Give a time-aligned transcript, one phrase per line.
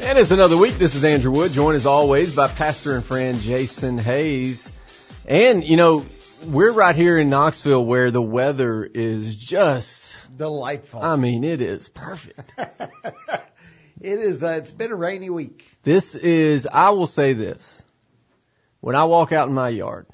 [0.00, 0.78] And it's another week.
[0.78, 4.70] This is Andrew Wood, joined as always by pastor and friend Jason Hayes.
[5.26, 6.06] And, you know,
[6.46, 11.02] we're right here in Knoxville where the weather is just, Delightful.
[11.02, 12.54] I mean, it is perfect.
[14.00, 14.44] it is.
[14.44, 15.68] Uh, it's been a rainy week.
[15.82, 17.84] This is, I will say this.
[18.80, 20.06] When I walk out in my yard,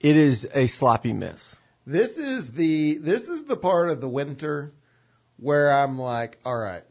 [0.00, 1.58] it is a sloppy mess.
[1.86, 4.72] This is the this is the part of the winter
[5.36, 6.84] where I'm like, all right,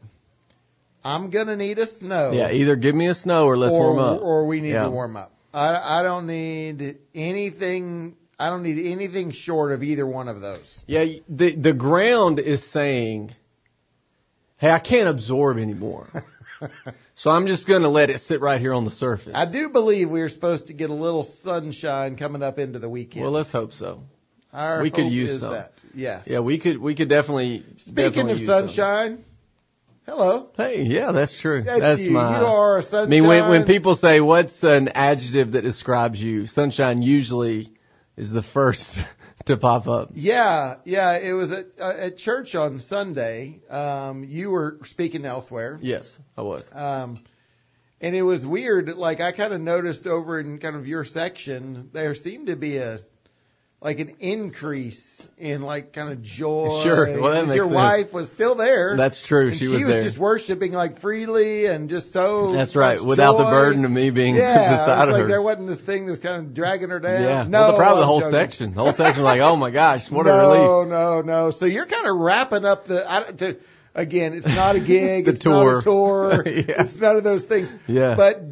[1.04, 2.32] I'm gonna need a snow.
[2.32, 4.22] Yeah, either give me a snow or let's or, warm up.
[4.22, 4.84] Or we need Yeah.
[4.84, 5.32] to warm up.
[5.52, 8.16] I I don't need anything.
[8.38, 10.84] I don't need anything short of either one of those.
[10.86, 13.32] Yeah, the the ground is saying,
[14.56, 16.08] "Hey, I can't absorb anymore."
[17.14, 19.34] so I'm just going to let it sit right here on the surface.
[19.34, 22.88] I do believe we are supposed to get a little sunshine coming up into the
[22.88, 23.24] weekend.
[23.24, 24.02] Well, let's hope so.
[24.52, 25.52] Our we could use some.
[25.52, 25.72] that.
[25.94, 26.26] Yes.
[26.26, 27.64] Yeah, we could we could definitely.
[27.76, 29.18] Speaking definitely of use some.
[30.06, 30.50] Sunshine, hello.
[30.56, 31.62] Hey, yeah, that's true.
[31.62, 32.12] That's, you.
[32.12, 32.40] my.
[32.40, 33.10] You are a I sunshine.
[33.10, 37.72] mean, when when people say what's an adjective that describes you, sunshine usually
[38.16, 39.04] is the first
[39.46, 40.10] to pop up.
[40.14, 41.18] Yeah, yeah.
[41.18, 43.60] It was at uh, at church on Sunday.
[43.70, 45.78] Um, you were speaking elsewhere.
[45.80, 46.70] Yes, I was.
[46.74, 47.20] Um,
[48.00, 48.96] and it was weird.
[48.96, 52.76] Like I kind of noticed over in kind of your section, there seemed to be
[52.76, 53.00] a
[53.80, 56.82] like an increase in like kind of joy.
[56.82, 57.20] Sure.
[57.20, 57.74] Well, that makes your sense.
[57.74, 58.96] wife was still there.
[58.96, 59.48] That's true.
[59.48, 62.48] and She was was just worshiping like freely and just so.
[62.48, 63.00] That's right.
[63.00, 65.28] Without the burden of me being yeah, beside like her.
[65.28, 67.22] there wasn't this thing that was kind of dragging her down.
[67.22, 67.44] Yeah.
[67.44, 68.32] No, well, the, probably the whole joking.
[68.32, 68.74] section.
[68.74, 70.56] The whole section was like, oh my gosh, what a relief.
[70.56, 71.50] No, no, no.
[71.50, 73.04] So you're kind of wrapping up the.
[73.06, 73.56] I, to,
[73.94, 75.26] again, it's not a gig.
[75.26, 75.78] The it's not tour.
[75.78, 76.42] a tour.
[76.46, 76.82] Yeah.
[76.82, 77.76] It's none of those things.
[77.86, 78.14] Yeah.
[78.14, 78.42] But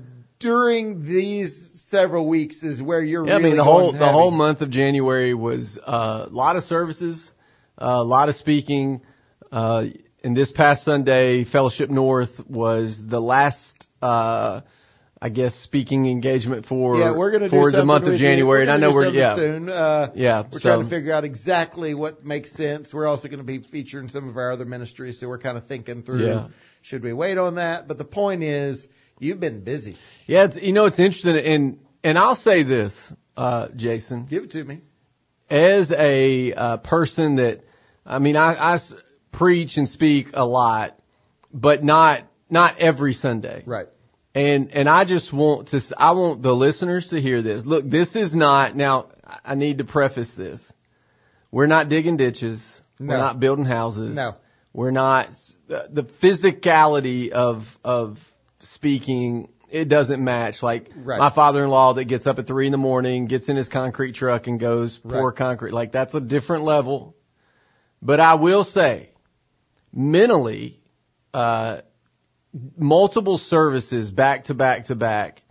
[0.40, 1.61] during these
[1.92, 3.26] several weeks is where you're.
[3.28, 4.10] Yeah, I mean the whole the heavy.
[4.10, 7.30] whole month of January was uh, a lot of services,
[7.78, 9.02] uh, a lot of speaking.
[9.52, 9.86] Uh,
[10.24, 14.62] and this past Sunday, Fellowship North was the last, uh,
[15.20, 18.16] I guess, speaking engagement for Yeah, we're gonna for the month of.
[18.16, 18.62] January.
[18.62, 19.68] And I know we're yeah soon.
[19.68, 20.44] Uh, yeah.
[20.50, 22.94] We're so trying to figure out exactly what makes sense.
[22.94, 25.64] We're also going to be featuring some of our other ministries, so we're kind of
[25.64, 26.46] thinking through Yeah.
[26.80, 27.86] should we wait on that.
[27.86, 28.88] But the point is,
[29.22, 29.96] you've been busy.
[30.26, 34.26] yeah, it's, you know it's interesting, and and I'll say this, uh, Jason.
[34.26, 34.80] Give it to me.
[35.50, 37.60] as a uh, person that
[38.04, 38.94] I mean I, I s-
[39.30, 40.98] preach and speak a lot,
[41.52, 43.62] but not not every Sunday.
[43.66, 43.86] Right.
[44.34, 47.64] And and I just want to I want the listeners to hear this.
[47.66, 49.06] Look, this is not now
[49.44, 50.72] I need to preface this.
[51.50, 52.82] We're not digging ditches.
[52.98, 53.08] No.
[53.12, 54.14] We're not building houses.
[54.14, 54.34] No.
[54.72, 55.28] We're not
[55.68, 58.31] the physicality of of
[58.62, 61.18] speaking it doesn't match like Right.
[61.18, 64.46] my father-in-law that gets up at three in the morning, gets in his concrete truck
[64.46, 65.36] and goes pour Right.
[65.36, 65.72] concrete.
[65.72, 67.16] Like that's a different level.
[68.02, 69.08] But I will say,
[69.92, 70.80] mentally,
[71.32, 71.78] uh,
[72.76, 75.42] multiple services back to back to back,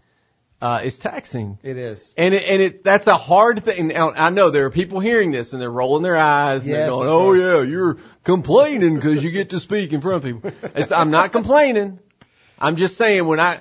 [0.62, 1.58] uh, is taxing.
[1.64, 2.14] It is.
[2.16, 3.88] And it, and it, that's a hard thing.
[3.88, 6.88] Now, I know there are people hearing this and they're rolling their eyes and they're
[6.90, 10.52] going, oh yeah, you're complaining because you get to speak in front of people.
[10.76, 11.98] It's, I'm not complaining.
[12.62, 13.60] I'm just saying when I,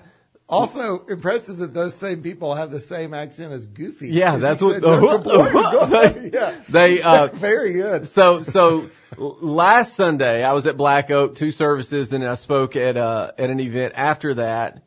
[0.49, 4.09] Also impressive that those same people have the same accent as Goofy.
[4.11, 6.31] Yeah, that's what- said, "They're complaining." Go ahead.
[6.35, 6.55] yeah.
[6.69, 8.07] they, uh, Very good.
[8.09, 12.97] so so last Sunday I was at Black Oak, two services, and I spoke at
[12.97, 14.83] uh at an event after that.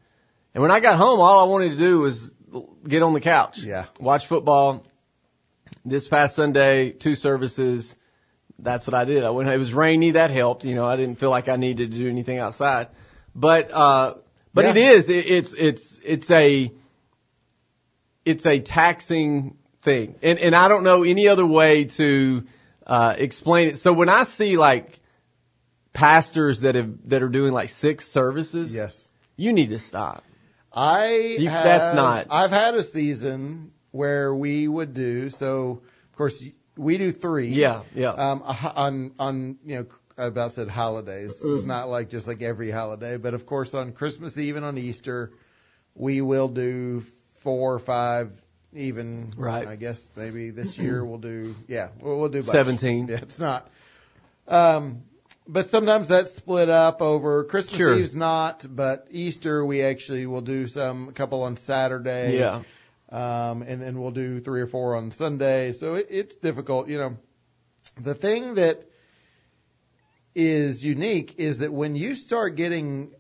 [0.53, 2.34] And when I got home, all I wanted to do was
[2.88, 3.85] get on the couch, Yeah.
[4.00, 4.85] watch football.
[5.85, 7.95] This past Sunday, two services.
[8.59, 9.24] That's what I did.
[9.24, 9.50] I went.
[9.50, 10.12] It was rainy.
[10.12, 10.63] That helped.
[10.63, 12.88] You know, I didn't feel like I needed to do anything outside.
[13.35, 14.16] But uh,
[14.53, 14.71] but Yeah.
[14.71, 15.09] it is.
[15.09, 16.71] It, it's it's it's a
[18.25, 22.44] it's a taxing thing, and and I don't know any other way to
[22.88, 23.77] uh, explain it.
[23.77, 24.99] So when I see like
[25.94, 29.09] pastors that have that are doing like six services, Yes.
[29.35, 30.23] you need to stop.
[30.71, 35.81] I You- have, that's not- I've had a season where we would do so.
[36.11, 36.44] Of course,
[36.75, 37.50] we do three.
[37.50, 38.09] Yeah, yeah.
[38.09, 38.41] Um,
[38.75, 39.85] on on you know
[40.18, 41.41] I about said holidays.
[41.44, 44.77] It's not like just like every holiday, but of course on Christmas Eve and on
[44.77, 45.31] Easter,
[45.95, 47.04] we will do
[47.36, 48.31] four or five.
[48.75, 49.68] Even Right.
[49.68, 52.54] I guess maybe this year we'll do yeah we'll, we'll do a bunch.
[52.54, 53.07] 17.
[53.07, 53.69] Yeah, it's not.
[54.48, 55.04] Um,
[55.48, 58.00] but sometimes that's split up over Christmas Sure.
[58.00, 62.39] Eve's not, but Easter we actually will do some a couple on Saturday.
[62.39, 62.63] Yeah.
[63.12, 65.71] Um, and then we'll do three or four on Sunday.
[65.74, 67.18] So it, it's difficult, you know.
[68.01, 68.89] The thing that
[70.35, 73.12] is unique is that when you start getting,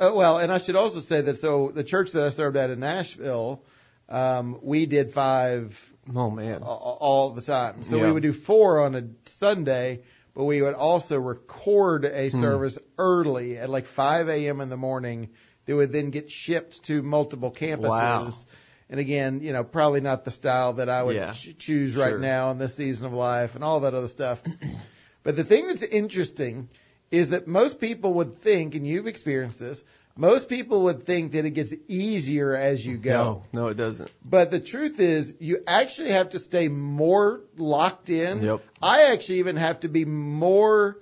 [0.00, 2.70] uh, well, and I should also say that so the church that I served at
[2.70, 3.62] in Nashville,
[4.08, 6.62] um, we did five Oh man.
[6.62, 7.82] a- all the time.
[7.82, 8.04] So Yeah.
[8.06, 10.00] we would do four on a Sunday,
[10.34, 12.40] but we would also record a Hmm.
[12.40, 14.60] service early at like 5 a.m.
[14.60, 15.30] in the morning
[15.66, 17.88] that would then get shipped to multiple campuses.
[17.88, 18.32] Wow.
[18.88, 21.32] And again, you know, probably not the style that I would Yeah.
[21.32, 22.18] ch- choose right Sure.
[22.20, 24.40] now in this season of life and all that other stuff.
[25.26, 26.68] But the thing that's interesting
[27.10, 29.82] is that most people would think, and you've experienced this,
[30.16, 33.42] most people would think that it gets easier as you go.
[33.52, 34.08] No, no, it doesn't.
[34.24, 38.40] But the truth is, you actually have to stay more locked in.
[38.40, 38.62] Yep.
[38.80, 40.96] I actually even have to be more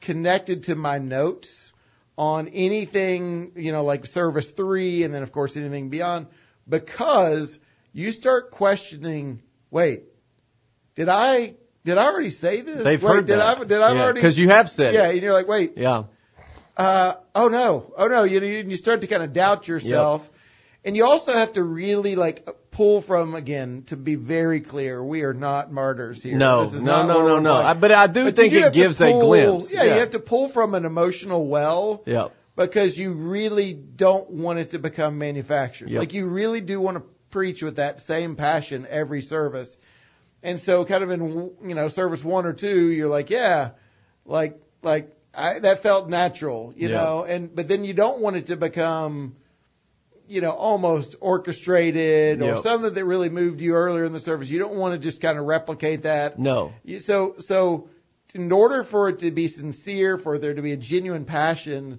[0.00, 1.74] connected to my notes
[2.16, 6.28] on anything, you know, like service three and then of course anything beyond
[6.66, 7.58] because
[7.92, 10.04] you start questioning, wait,
[10.94, 12.82] did I, did I already say this?
[12.82, 13.58] They've wait, heard did that.
[13.58, 14.20] I, did I Yeah, already?
[14.20, 15.08] 'cause you have said Yeah.
[15.08, 15.14] it.
[15.14, 16.04] And you're like, wait, Yeah.
[16.76, 20.28] uh, oh no, oh no, you know, you, start to kind of doubt yourself.
[20.84, 25.22] And you also have to really like pull from, again, to be very clear, we
[25.22, 26.36] are not martyrs here.
[26.38, 27.52] No, This is no, not no, no, no.
[27.52, 29.72] I- but I do But think you it gives a pull- glimpse.
[29.72, 29.94] Yeah, Yeah.
[29.94, 32.32] you have to pull from an emotional well Yep.
[32.56, 35.90] because you really don't want it to become manufactured.
[35.90, 35.98] Yep.
[35.98, 39.76] Like you really do want to preach with that same passion every service.
[40.42, 43.70] And so kind of in, you know, service one or two, you're like, yeah,
[44.24, 46.96] like, like I, that felt natural, you Yeah.
[46.96, 49.36] know, and, but then you don't want it to become,
[50.28, 54.48] you know, almost orchestrated or something that really moved you earlier in the service.
[54.48, 56.38] You don't want to just kind of replicate that.
[56.38, 56.72] No.
[56.84, 57.88] You, so, so
[58.34, 61.98] in order for it to be sincere, for there to be a genuine passion,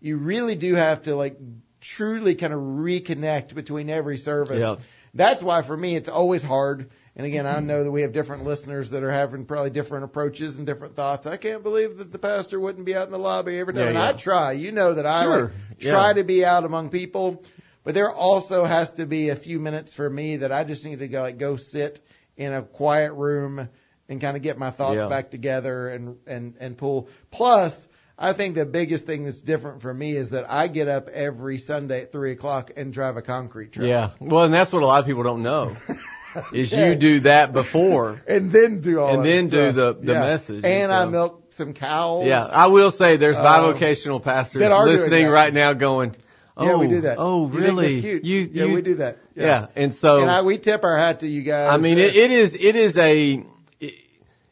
[0.00, 1.36] you really do have to like
[1.80, 4.60] truly kind of reconnect between every service.
[4.60, 4.76] Yeah.
[5.12, 6.90] That's why for me it's always hard.
[7.16, 10.58] And again, I know that we have different listeners that are having probably different approaches
[10.58, 11.26] and different thoughts.
[11.28, 13.82] I can't believe that the pastor wouldn't be out in the lobby every time.
[13.82, 14.08] Yeah, and yeah.
[14.08, 14.52] I try.
[14.52, 15.42] You know that I Sure.
[15.42, 15.92] like, Yeah.
[15.92, 17.42] try to be out among people.
[17.84, 21.00] But there also has to be a few minutes for me that I just need
[21.00, 22.00] to go like go sit
[22.36, 23.68] in a quiet room
[24.08, 27.08] and kind of get my thoughts back together and and and pull.
[27.30, 27.88] Plus,
[28.18, 31.58] I think the biggest thing that's different for me is that I get up every
[31.58, 33.86] Sunday at three o'clock and drive a concrete truck.
[33.86, 34.10] Yeah.
[34.18, 35.76] Well, and that's what a lot of people don't know
[36.52, 36.88] is Yeah.
[36.90, 38.22] you do that before.
[38.26, 39.74] And then do all And then do stuff.
[39.74, 42.26] the- the message, And and I milk some cows.
[42.26, 42.44] Yeah.
[42.44, 46.16] I will say there's bivocational pastors that are listening right now going,
[46.56, 47.16] oh, yeah, we do that.
[47.18, 48.00] Oh, really?
[48.00, 48.24] cute?
[48.24, 49.18] You, yeah, you, we do that.
[49.36, 49.66] Yeah.
[49.76, 51.70] And so, and I, we tip our hat to you guys.
[51.70, 53.44] I mean, Uh, it, it is, it is a,
[53.80, 53.94] it,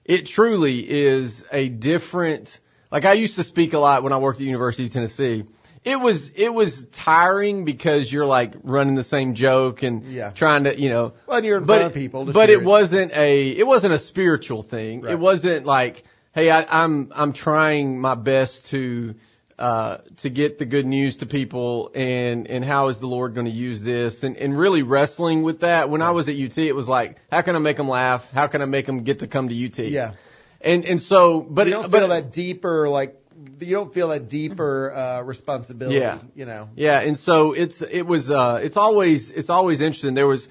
[0.05, 2.59] it truly is a different,
[2.91, 5.45] like I used to speak a lot when I worked at University of Tennessee.
[5.85, 10.31] It was, it was tiring because you're like running the same joke and Yeah.
[10.31, 12.25] trying to, you know, well, you're in but front of people.
[12.27, 15.01] but it wasn't a it wasn't a spiritual thing.
[15.01, 15.13] Right.
[15.13, 19.17] It wasn't like, hey, I, I'm I'm trying my best to
[19.59, 23.47] uh, to get the good news to people, and and how is the Lord going
[23.47, 25.91] to use this, and and really wrestling with that.
[25.91, 28.29] When I was at UT, it was like, how can I make them laugh?
[28.33, 29.79] How can I make them get to come to UT?
[29.79, 30.13] Yeah.
[30.61, 33.17] And and so, but you don't but, feel that deeper like
[33.61, 35.99] you don't feel that deeper uh responsibility.
[35.99, 36.19] Yeah.
[36.35, 36.69] You know.
[36.77, 40.15] Yeah, and so it's it was uh it's always it's always interesting.
[40.15, 40.49] There was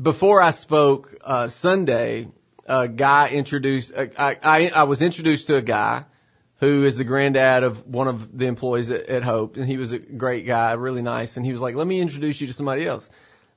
[0.00, 2.28] before I spoke uh Sunday,
[2.66, 6.04] a guy introduced uh, I I I was introduced to a guy
[6.60, 9.92] who is the granddad of one of the employees at, at Hope, and he was
[9.92, 12.86] a great guy, really nice, and he was like, "Let me introduce you to somebody
[12.86, 13.08] else."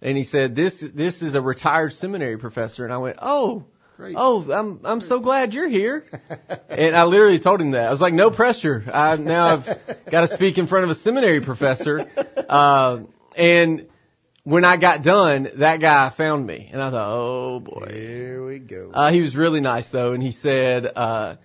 [0.02, 3.66] And he said, "This this is a retired seminary professor," and I went, "Oh."
[4.16, 6.06] Oh, I'm I'm so glad you're here.
[6.70, 7.88] and I literally told him that.
[7.88, 8.84] I was like, no pressure.
[8.92, 9.66] I now I've
[10.06, 12.06] got to speak in front of a seminary professor.
[12.50, 13.02] Uh,
[13.36, 13.88] and
[14.44, 17.90] when I got done, that guy found me, and I thought, oh boy.
[17.92, 18.92] Here we go.
[18.94, 21.36] Uh, he was really nice though, and he said, uh,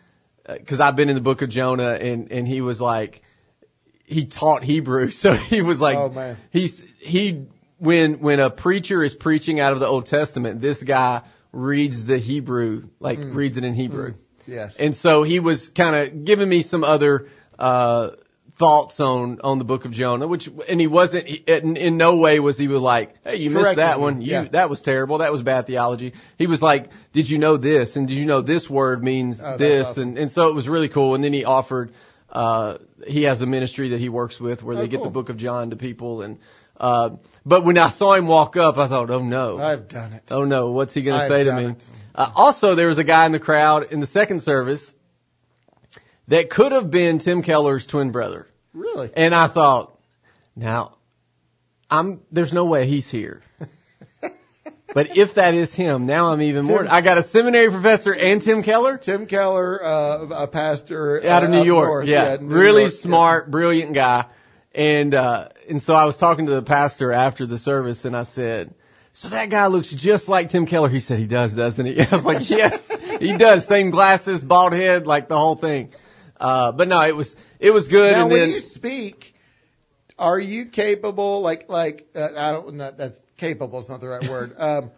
[0.46, 3.22] because I've been in the book of Jonah, and and he was like,
[4.04, 6.36] he taught Hebrew, so he was like, Oh, man.
[6.50, 7.46] he's he
[7.78, 12.18] when when a preacher is preaching out of the Old Testament, this guy reads the
[12.18, 14.14] Hebrew, like reads it in Hebrew.
[14.46, 14.76] yes.
[14.76, 17.28] And so he was kind of giving me some other
[17.58, 18.10] uh,
[18.56, 22.16] thoughts on on the book of Jonah, which and he wasn't he, in, in no
[22.18, 24.20] way was he was like, hey, you missed that one.
[24.20, 24.42] You yeah.
[24.44, 25.18] that was terrible.
[25.18, 26.12] That was bad theology.
[26.36, 27.96] He was like, did you know this?
[27.96, 29.88] And did you know this word means Oh, this?
[29.88, 30.08] awesome.
[30.10, 31.14] And and so it was really cool.
[31.14, 31.92] And then he offered.
[32.30, 32.76] Uh,
[33.06, 35.36] he has a ministry that he works with where Oh, they get the book of
[35.38, 36.38] John to people and.
[36.80, 37.16] Uh,
[37.48, 39.58] but when I saw him walk up, I thought, oh no.
[39.58, 40.24] I've done it.
[40.30, 41.74] Oh no, what's he going to say to me?
[42.14, 44.94] Uh, also, there was a guy in the crowd in the second service
[46.26, 48.46] that could have been Tim Keller's twin brother.
[48.74, 49.10] Really?
[49.16, 49.98] And I thought,
[50.54, 50.96] now,
[51.90, 53.40] I'm, there's no way he's here.
[54.92, 58.42] but if that is him, now I'm even more, I got a seminary professor and
[58.42, 61.88] Tim Keller Tim Keller, uh, a pastor out of uh, New York.
[61.88, 62.06] north.
[62.06, 62.36] yeah.
[62.36, 62.92] New really York.
[62.92, 64.26] smart, brilliant guy.
[64.74, 68.22] And, uh, and so I was talking to the pastor after the service and I
[68.22, 68.74] said,
[69.12, 70.88] so that guy looks just like Tim Keller.
[70.88, 72.00] He said he does, doesn't he?
[72.02, 72.88] I was like, yes,
[73.20, 73.66] he does.
[73.66, 75.92] Same glasses, bald head, like the whole thing.
[76.40, 78.12] Uh, but no, it was it was good.
[78.12, 79.34] Now, and when then you speak,
[80.18, 81.40] are you capable?
[81.40, 82.74] Like, like uh, I don't.
[82.74, 83.80] Not, that's capable.
[83.80, 84.54] Is not the right word.
[84.56, 84.90] Um,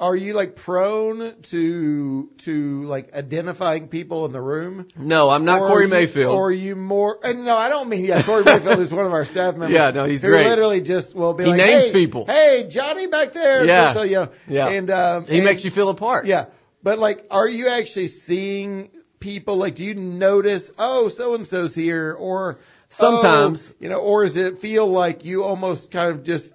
[0.00, 4.88] are you like prone to to like identifying people in the room?
[4.96, 6.34] no, I'm not Or Corey you- Mayfield.
[6.34, 7.18] Or are you more?
[7.22, 8.22] And no, I don't mean yeah.
[8.22, 9.70] Corey Mayfield is one of our staff members.
[9.72, 10.46] Yeah, no, he's great.
[10.46, 12.26] Literally just will be He like, names hey, people.
[12.26, 13.64] Hey, Johnny back there.
[13.64, 13.92] Yeah.
[13.94, 14.68] So, you know, Yeah.
[14.68, 16.26] And um, he and- makes you feel apart.
[16.26, 16.46] Yeah,
[16.82, 18.90] but like, are you actually seeing
[19.20, 19.56] people?
[19.56, 20.72] Like, do you notice?
[20.78, 23.70] Oh, so and so's here, or Sometimes.
[23.70, 26.52] oh, you know, or does it feel like you almost kind of just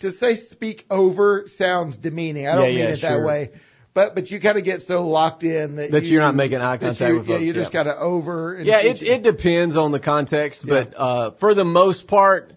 [0.00, 2.46] to say speak over sounds demeaning.
[2.46, 3.50] I don't Yeah, mean yeah, it that way.
[3.94, 6.58] But but you kind of get so locked in that That you, you're not making
[6.60, 8.54] eye contact you- with Yeah, you're just kind of over.
[8.54, 12.52] And Yeah, it it depends on the context, but uh, for the most part,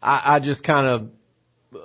[0.00, 1.10] I, I just kind of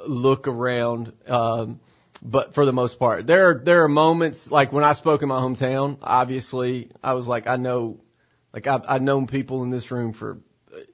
[0.08, 1.14] look around.
[1.28, 1.80] Um,
[2.22, 5.30] but for the most part, there are there are moments like when I spoke in
[5.30, 5.98] my hometown.
[6.04, 8.02] Obviously, I was like, I know,
[8.54, 10.38] like I've I've known people in this room for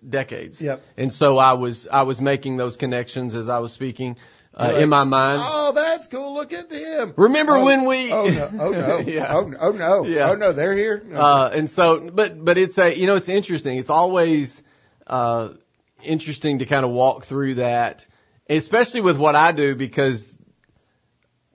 [0.09, 0.61] decades.
[0.61, 0.81] Yep.
[0.97, 4.17] And so I was I was making those connections as I was speaking
[4.53, 5.41] uh, like, in my mind.
[5.43, 6.33] Oh, that's cool.
[6.33, 7.13] Look at him.
[7.17, 8.49] Remember Oh, when we- Oh no!
[8.59, 8.97] Oh no!
[9.05, 9.35] Yeah.
[9.35, 10.05] Oh, no, oh no!
[10.05, 10.29] Yeah.
[10.31, 10.51] Oh no!
[10.53, 11.03] They're here.
[11.05, 11.19] No.
[11.19, 13.77] Uh, and so, but, but it's a, you know, it's interesting.
[13.77, 14.63] It's always,
[15.07, 15.49] uh,
[16.03, 18.07] interesting to kind of walk through that,
[18.49, 20.37] especially with what I do because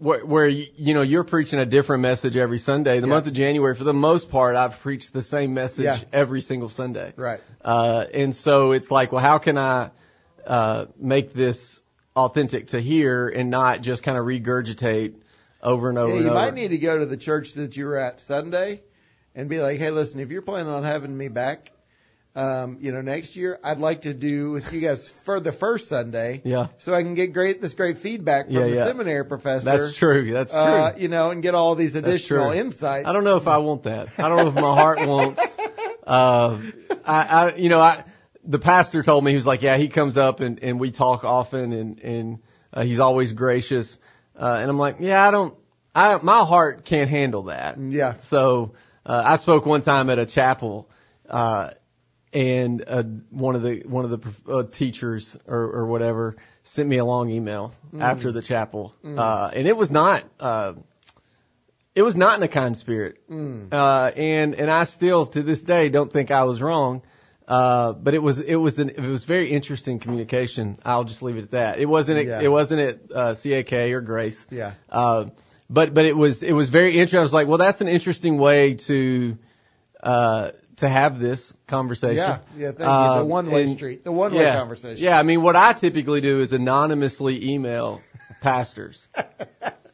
[0.01, 3.01] where, where, you know, you're preaching a different message every Sunday.
[3.01, 3.13] The Yeah.
[3.15, 5.99] month of January, for the most part, I've preached the same message Yeah.
[6.13, 7.13] every single Sunday.
[7.17, 7.41] right.
[7.63, 9.91] Uh, and so it's like, well, how can I,
[10.47, 11.83] uh, make this
[12.17, 15.15] authentic to hear and not just kind of regurgitate
[15.63, 16.41] over and over Yeah, and you over?
[16.41, 18.81] might need to go to the church that you were at Sunday
[19.35, 21.71] and be like, hey, listen, if you're planning on having me back,
[22.37, 25.89] um, you know, next year, I'd like to do with you guys for the first
[25.89, 28.85] Sunday, yeah, so I can get great this great feedback from Yeah, the yeah.
[28.87, 29.65] seminary professor.
[29.65, 30.33] that's true.
[30.33, 30.61] That's true.
[30.61, 33.09] Uh, you know, and get all these additional insights.
[33.09, 34.09] I don't know if I want that.
[34.19, 35.57] I don't know if my heart wants.
[36.07, 36.59] Uh,
[37.05, 38.05] I, I, you know, I,
[38.45, 41.25] the pastor told me he was like, yeah, he comes up and and we talk
[41.25, 42.39] often and and
[42.73, 43.99] uh, he's always gracious.
[44.37, 45.55] Uh, and I'm like, yeah, I don't,
[45.95, 47.77] I my heart can't handle that.
[47.81, 48.15] Yeah.
[48.19, 50.89] So uh, I spoke one time at a chapel,
[51.29, 51.71] uh,
[52.33, 56.99] and uh, one of the one of the uh, teachers or, or whatever sent me
[56.99, 60.25] a long email after the chapel, uh, and it was not.
[60.39, 60.75] Uh,
[61.95, 65.89] it was not in a kind spirit, uh, and and I still to this day
[65.89, 67.03] don't think I was wrong,
[67.49, 70.79] uh, but it was it was an it was very interesting communication.
[70.85, 71.79] I'll just leave it at that.
[71.81, 72.41] It wasn't Yeah.
[72.43, 74.75] it wasn't at uh, CAK or Grace, Yeah.
[74.89, 75.27] uh,
[75.69, 77.19] but but it was it was very interesting.
[77.19, 79.37] I was like, well, that's an interesting way to
[80.01, 82.17] uh, to have this conversation.
[82.17, 82.85] Yeah, yeah, thank you.
[82.85, 82.91] The
[83.23, 85.03] Um, one-way and- street, the one-way yeah, conversation.
[85.03, 88.03] Yeah, I mean, what I typically do is anonymously email
[88.41, 89.09] pastors,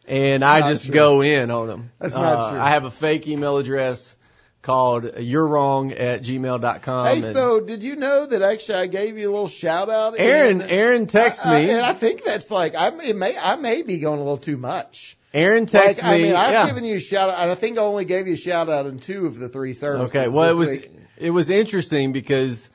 [0.07, 0.95] and I just true.
[0.95, 1.91] go in on them.
[1.99, 2.61] That's not Uh, true.
[2.61, 4.17] I have a fake email address
[4.63, 7.07] called you're wrong at gmail.com.
[7.07, 10.15] Hey, so did you know that actually I gave you a little shout out?
[10.19, 11.71] Aaron, Aaron texted I- me.
[11.71, 14.57] I, and I think that's like I may I may be going a little too
[14.57, 15.16] much.
[15.35, 16.23] Aaron texted Like, I me.
[16.25, 16.67] mean, I've yeah.
[16.67, 18.87] given you a shout out, and I think I only gave you a shout out
[18.87, 20.15] in two of the three services.
[20.17, 20.91] Okay, well, it was week.
[21.19, 22.71] it was interesting because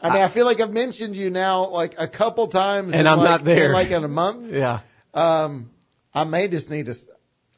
[0.00, 3.18] I mean, I feel like I've mentioned you now like a couple times, And I'm
[3.18, 3.66] like, not there.
[3.66, 4.52] in like in a month.
[4.52, 4.80] yeah,
[5.14, 5.70] Um,
[6.14, 6.94] I may just need to.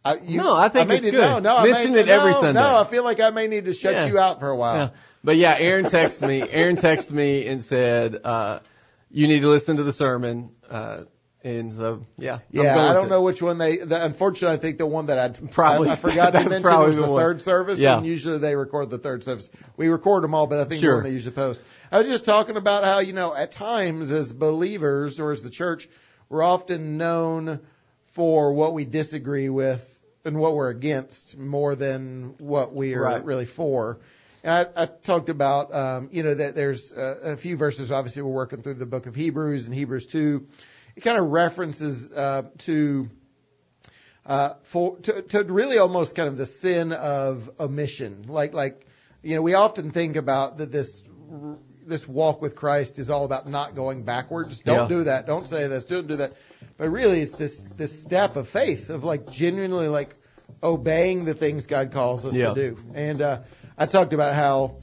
[0.04, 1.20] I, you, No, I think may it's need- good.
[1.20, 2.60] No, no, Mention I may, it every no, Sunday.
[2.60, 4.06] No, I feel like I may need to shut Yeah.
[4.06, 4.76] you out for a while.
[4.76, 4.88] yeah.
[5.24, 6.40] But yeah, Aaron texted me.
[6.48, 8.60] Aaron texted me and said, uh,
[9.10, 11.00] "You need to listen to the sermon." Uh,
[11.46, 13.08] and so yeah, Yeah, I don't to.
[13.10, 13.76] know which one they.
[13.76, 16.96] The, unfortunately, I think the one that I Probably- I, I forgot to mention was
[16.96, 17.78] the the, third service.
[17.78, 17.98] Yeah.
[17.98, 19.48] And usually they record the third service.
[19.76, 20.90] We record them all, but I think Sure.
[20.92, 21.60] the one they usually post.
[21.92, 25.50] I was just talking about how you know at times as believers or as the
[25.50, 25.88] church,
[26.28, 27.60] we're often known
[28.06, 29.92] for what we disagree with
[30.24, 33.24] and what we're against more than what we are Right.
[33.24, 33.98] really for.
[34.42, 37.90] And I, I talked about, um, you know, that there's a, a few verses.
[37.92, 40.46] Obviously, we're working through the book of Hebrews and Hebrews two.
[40.96, 43.10] It kind of references uh, to
[44.24, 48.24] uh, for to, to really almost kind of the sin of omission.
[48.28, 48.86] Like like
[49.22, 51.02] you know, we often think about that this
[51.86, 54.60] this walk with Christ is all about not going backwards.
[54.60, 54.96] Don't Yeah.
[54.96, 55.26] do that.
[55.26, 55.84] Don't say this.
[55.84, 56.32] Don't do that.
[56.78, 60.14] But really, it's this this step of faith of like genuinely like
[60.62, 62.54] obeying the things God calls us Yeah.
[62.54, 62.78] to do.
[62.94, 63.40] And uh,
[63.76, 64.76] I talked about how.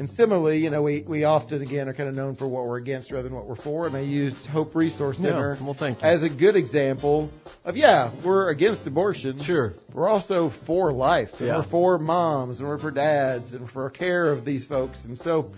[0.00, 2.78] And similarly, you know, we, we often again are kind of known for what we're
[2.78, 3.86] against rather than what we're for.
[3.86, 6.08] And I used Hope Resource Yeah, Center well, thank you.
[6.08, 7.30] as a good example
[7.66, 9.36] of yeah, we're against abortion.
[9.38, 9.74] Sure.
[9.92, 11.56] We're also for life, and Yeah.
[11.58, 15.04] we're for moms, and we're for dads, and for care of these folks.
[15.04, 15.50] And so,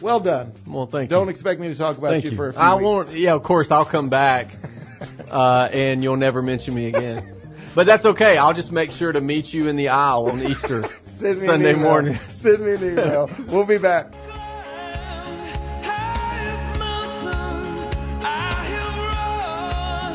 [0.00, 0.52] well done.
[0.66, 1.30] Well, thank Don't you.
[1.32, 2.36] expect me to talk about Thank you, you.
[2.38, 2.84] for a few I weeks.
[2.86, 3.12] won't.
[3.12, 4.48] Yeah, of course I'll come back,
[5.30, 7.36] uh, and you'll never mention me again.
[7.74, 8.38] But that's okay.
[8.38, 10.84] I'll just make sure to meet you in the aisle on Easter
[11.20, 11.82] Send me an Sunday email.
[11.84, 12.18] morning.
[12.28, 13.30] Send me an email.
[13.48, 14.06] we'll be back.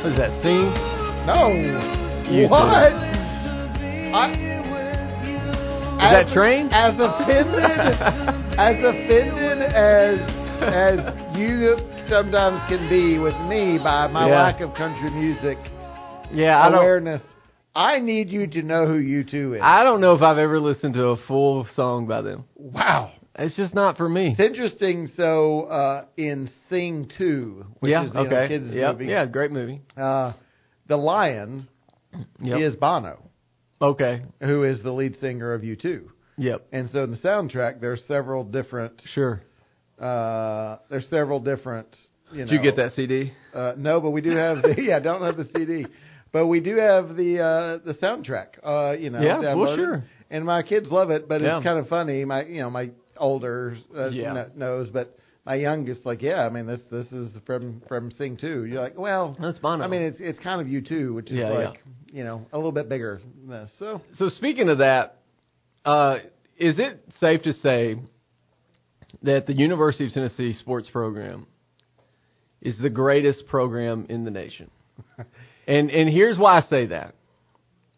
[0.04, 0.70] What is that, Sting?
[1.26, 1.50] No.
[2.30, 2.62] You what?
[4.14, 4.30] I,
[5.96, 6.70] Is that Train?
[6.72, 7.64] As offended,
[8.60, 10.20] as offended as
[10.62, 11.00] as
[11.38, 11.76] you
[12.10, 14.44] sometimes can be with me by my Yeah.
[14.44, 15.58] lack of country music
[16.32, 17.22] Yeah, I don't.
[17.76, 19.62] I need you to know who U two is.
[19.64, 22.46] I don't know if I've ever listened to a full song by them.
[22.56, 23.12] wow.
[23.38, 24.30] It's just not for me.
[24.30, 25.10] It's interesting.
[25.18, 28.06] So uh, in Sing Two, which yeah.
[28.06, 28.48] is the okay.
[28.48, 29.26] kids Yep, movie, Yeah.
[29.26, 29.82] Great movie.
[29.98, 30.32] uh,
[30.88, 31.68] the lion
[32.42, 32.60] Yep.
[32.62, 33.30] is Bono,
[33.82, 34.22] Okay.
[34.40, 36.12] who is the lead singer of U two.
[36.38, 36.66] Yep.
[36.72, 39.02] And so in the soundtrack, there's several different.
[39.14, 39.42] Sure.
[40.00, 41.88] Uh, there's several different.
[42.32, 43.34] You know, Did you get that CD?
[43.54, 44.76] Uh, no, but we do have the.
[44.82, 45.86] yeah, I don't have the CD,
[46.36, 48.48] but we do have the uh, the soundtrack.
[48.62, 50.04] Uh, you know, Yeah, well, sure.
[50.30, 51.56] And my kids love it, but Yeah.
[51.58, 52.26] it's kind of funny.
[52.26, 54.34] My you know my older uh, Yeah.
[54.34, 58.36] kn- knows, but my youngest like, yeah, I mean this this is from from Sing
[58.36, 58.66] Two.
[58.66, 59.86] You're like, well, That's Bono.
[59.86, 62.58] I mean it's it's kind of you too, which is Yeah, like you know a
[62.58, 63.72] little bit bigger than this.
[63.80, 65.16] So So speaking of that,
[65.86, 66.18] uh,
[66.58, 67.96] is it safe to say
[69.24, 71.48] that the University of Tennessee sports program
[72.62, 74.70] is the greatest program in the nation?
[75.68, 77.16] And and here's why I say that.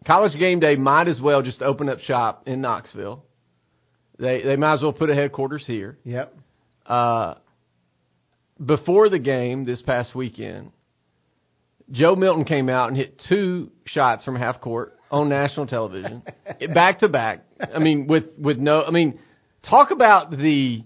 [0.05, 3.23] College game day might as well just open up shop in Knoxville.
[4.19, 5.97] They they might as well put a headquarters here.
[6.03, 6.33] yep,
[6.85, 7.35] Uh,
[8.63, 10.71] before the game this past weekend,
[11.91, 16.23] Joe Milton came out and hit two shots from half court on national television,
[16.73, 17.45] back to back.
[17.73, 19.19] I mean, with with no, I mean,
[19.69, 20.83] talk about the.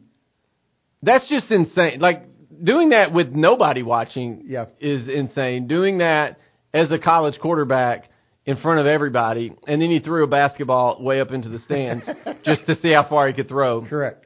[1.04, 2.00] That's just insane.
[2.00, 2.24] Like
[2.64, 4.66] doing that with nobody watching Yeah.
[4.80, 5.68] is insane.
[5.68, 6.38] Doing that
[6.74, 8.10] as a college quarterback
[8.46, 12.04] in front of everybody, and then he threw a basketball way up into the stands
[12.46, 13.86] just to see how far he could throw.
[13.86, 14.26] correct.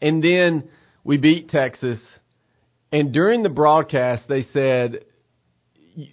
[0.00, 0.68] And then
[1.04, 2.00] we beat Texas.
[2.90, 5.04] And during the broadcast, they said,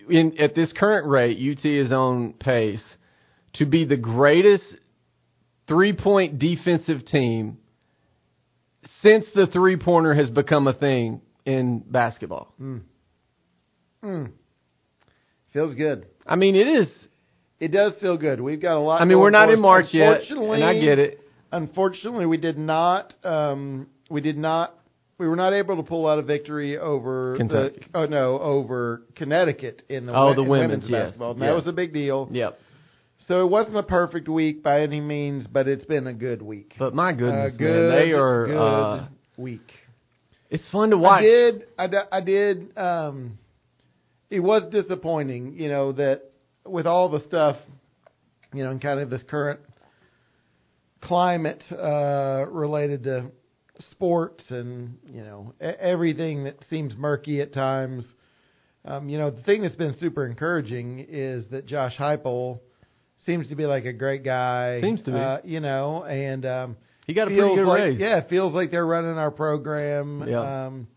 [0.09, 2.83] in, at this current rate, UT is on pace
[3.53, 4.63] to be the greatest
[5.67, 7.57] three point defensive team
[9.01, 12.53] since the three pointer has become a thing in basketball.
[12.57, 12.77] Hmm.
[14.03, 14.25] Hmm.
[15.53, 16.05] Feels good.
[16.25, 16.87] I mean, it is.
[17.59, 18.39] It does feel good.
[18.39, 19.01] We've got a lot.
[19.01, 19.59] I mean, we're not in.
[19.59, 21.19] March yet, and I get it.
[21.51, 23.13] Unfortunately, we did not.
[23.23, 24.75] Um, we did not.
[25.17, 27.85] We were not able to pull out a victory over Kentucky.
[27.91, 31.07] The, oh no, over Connecticut in the Oh, the in women's, yes.
[31.07, 31.31] basketball.
[31.31, 31.41] And.
[31.41, 32.29] That was a big deal.
[32.31, 32.57] Yep.
[33.27, 36.73] So it wasn't a perfect week by any means, but it's been a good week.
[36.79, 38.45] But my goodness, uh, good, man, they are.
[38.47, 39.07] good Uh,
[39.37, 39.71] week.
[40.49, 41.19] it's fun to watch.
[41.19, 41.63] I did.
[41.77, 42.77] I, I did.
[42.77, 43.37] Um,
[44.29, 46.21] it was disappointing, you know, that
[46.65, 47.57] with all the stuff,
[48.53, 49.59] you know, and kind of this current
[51.01, 53.31] climate uh, related to
[53.91, 58.05] sports and you know everything that seems murky at times.
[58.85, 62.59] Um, you know, the thing that's been super encouraging is that Josh Heupel
[63.25, 64.81] seems to be like a great guy.
[64.81, 65.17] Seems to be.
[65.17, 67.99] uh, you know, and um, He got a pretty good like, raise.
[67.99, 70.23] Yeah, it feels like they're running our program.
[70.27, 70.65] Yeah.
[70.67, 70.87] Um,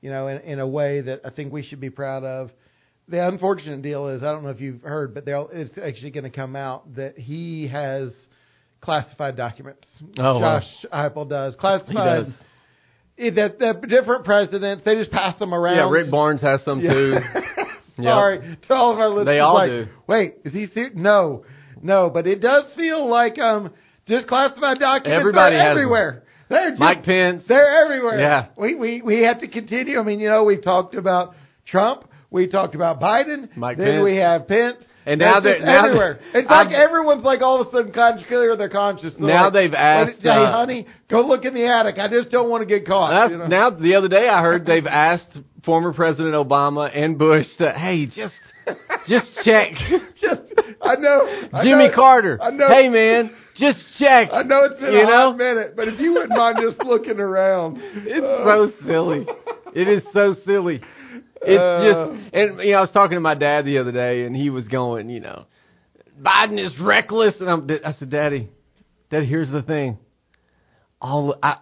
[0.00, 2.50] you know, in, in a way that I think we should be proud of.
[3.08, 6.30] The unfortunate deal is, I don't know if you've heard, but it's actually going to
[6.30, 8.10] come out that he has
[8.80, 9.86] classified documents.
[10.18, 10.60] Oh, wow.
[10.60, 12.26] Josh Heupel does classified.
[12.26, 12.34] does.
[13.18, 15.76] Eh, That that different presidents they just pass them around.
[15.76, 16.92] Yeah, Rick Barnes has some Yeah.
[16.92, 17.14] too.
[18.02, 19.26] Sorry to all of our listeners.
[19.26, 19.86] They all like, do.
[20.06, 20.94] Wait, is he serious?
[20.96, 21.44] No,
[21.82, 23.70] no, but it does feel like um
[24.06, 25.70] just classified documents Everybody are has them.
[25.72, 26.22] everywhere.
[26.48, 27.42] They're just, Mike Pence.
[27.46, 28.18] They're everywhere.
[28.18, 28.46] Yeah.
[28.56, 30.00] We we we have to continue.
[30.00, 31.34] I mean, you know, we've talked about
[31.66, 32.04] Trump.
[32.32, 33.54] We talked about Biden.
[33.56, 34.04] Mike then Pence.
[34.04, 34.76] we have Pence.
[35.04, 36.18] And now they're- now everywhere.
[36.32, 39.14] they- It's like I'm- everyone's like all of a sudden conscious, clear their conscience.
[39.18, 41.98] They're Now like, they've asked, Hey, uh, honey, go look in the attic.
[41.98, 43.30] I just don't want to get caught.
[43.30, 43.46] You know?
[43.48, 48.06] Now, the other day I heard they've asked former President Obama and Bush to, hey,
[48.06, 48.34] just,
[49.08, 49.72] just check.
[50.20, 50.42] just
[50.80, 52.38] I know I Jimmy know- Carter.
[52.40, 52.68] I know.
[52.68, 54.30] Hey, man, just check.
[54.32, 55.32] I know it's been You a know?
[55.34, 59.26] minute, but if you wouldn't mind just looking around, It's uh, so silly.
[59.74, 60.80] It is so silly.
[61.44, 61.84] It's Uh.
[62.14, 64.50] just, and you know, I was talking to my dad the other day, and he
[64.50, 65.44] was going, you know,
[66.20, 68.48] Biden is reckless, and I'm, I said, Daddy,
[69.10, 69.98] Daddy, here's the thing.
[71.00, 71.56] All I,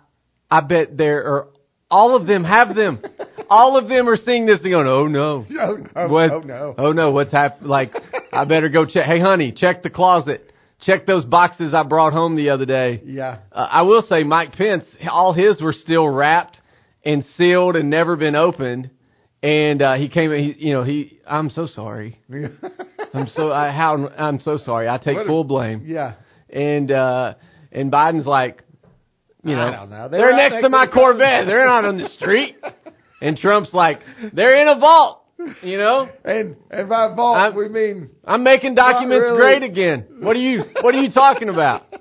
[0.51, 1.49] I bet there are
[1.91, 3.01] all of them have them.
[3.51, 6.09] all of them are seeing this and going, oh no, Oh no!
[6.09, 6.31] what?
[6.31, 6.75] Oh no!
[6.77, 7.69] Oh no, what's happened?
[7.69, 7.93] Like,
[8.33, 9.07] I better go check.
[9.07, 10.53] Hey, honey, check the closet.
[10.83, 13.03] Check those boxes I brought home the other day.
[13.05, 13.39] Yeah.
[13.53, 16.59] Uh, I will say, Mike Pence, all his were still wrapped
[17.05, 18.89] and sealed and never been opened.
[19.43, 21.19] And uh, he came, he, you know, he.
[21.27, 22.19] I'm so sorry.
[23.15, 24.89] I'm so I, how I'm so sorry.
[24.89, 25.83] I take a- full blame.
[25.87, 26.15] Yeah.
[26.51, 27.35] And uh
[27.73, 28.63] and Biden's like,
[29.45, 30.09] you know, know.
[30.11, 31.47] They They're next next to my Corvette.
[31.47, 32.57] They're not on the street.
[33.23, 34.01] And Trump's like,
[34.33, 35.25] they're in a vault.
[35.63, 39.37] You know, And and by vault I'm- we mean I'm making documents really.
[39.37, 40.07] great again.
[40.21, 41.83] What are you What are you talking about?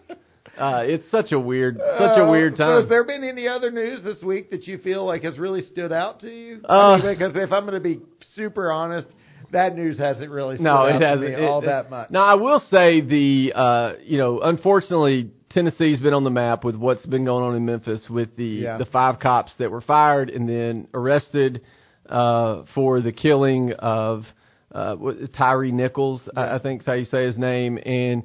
[0.60, 2.82] Uh, it's such a weird, such a Uh, weird So time.
[2.82, 5.92] has there been any other news this week that you feel like has really stood
[5.92, 6.62] out to you?
[6.68, 8.00] Uh, I mean, because if I'm going to be
[8.36, 9.08] super honest,
[9.52, 11.90] that news hasn't really stood no, out it to hasn't me it- all it- that
[11.90, 12.12] much.
[12.12, 16.76] Now I will say the, uh, you know, unfortunately Tennessee's been on the map with
[16.76, 18.78] what's been going on in Memphis with the Yeah.
[18.78, 21.62] the five cops that were fired and then arrested
[22.08, 24.26] uh, for the killing of
[24.74, 24.96] uh,
[25.36, 27.80] Tyre Nichols, I, I think is how you say his name.
[27.84, 28.22] And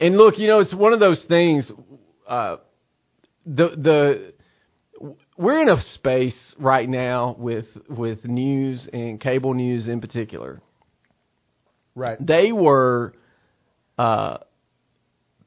[0.00, 1.70] and look, you know, it's one of those things.
[2.26, 2.56] Uh,
[3.46, 4.34] the the
[5.36, 10.60] we're in a space right now with with news and cable news in particular
[11.96, 12.18] Right.
[12.24, 13.14] they were
[13.98, 14.38] uh,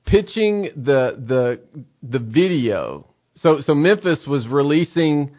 [0.06, 1.62] pitching the the
[2.02, 3.08] the video.
[3.42, 5.36] So so Memphis was releasing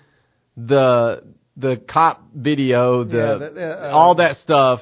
[0.56, 1.22] the
[1.56, 4.80] the cop video, the, Yeah, the, uh, all that stuff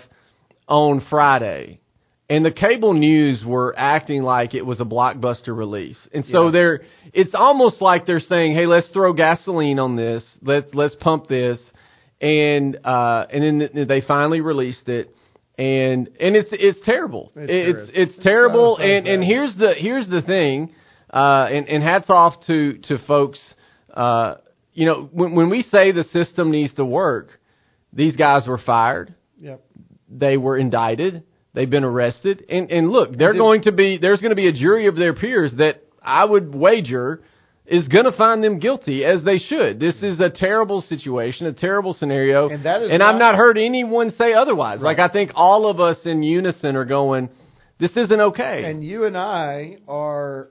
[0.68, 1.80] on Friday.
[2.28, 5.98] And the cable news were acting like it was a blockbuster release.
[6.12, 6.50] And so Yeah.
[6.50, 6.80] they're
[7.12, 10.24] it's almost like they're saying, "Hey, let's throw gasoline on this.
[10.42, 11.60] Let's let's pump this."
[12.20, 13.42] And uh and
[13.74, 15.14] then they finally released it.
[15.58, 17.30] And and it's it's terrible.
[17.36, 18.76] It it's it's terrible.
[18.78, 20.72] It's so and and here's the here's the thing.
[21.12, 23.38] Uh and and hats off to to folks
[23.94, 24.34] uh
[24.74, 27.38] you know, when when we say the system needs to work,
[27.92, 29.60] these guys were fired Yep.
[30.10, 31.22] they were indicted,
[31.56, 34.52] they've been arrested, and and look, they're going to be there's going to be a
[34.52, 37.22] jury of their peers that I would wager
[37.66, 39.80] is going to find them guilty as they should.
[39.80, 43.58] This is a terrible situation, a terrible scenario, And that is and I've not- heard
[43.58, 44.80] anyone say otherwise.
[44.80, 47.28] Like I think all of us in unison are going,
[47.80, 48.70] this isn't okay.
[48.70, 50.50] And you and I are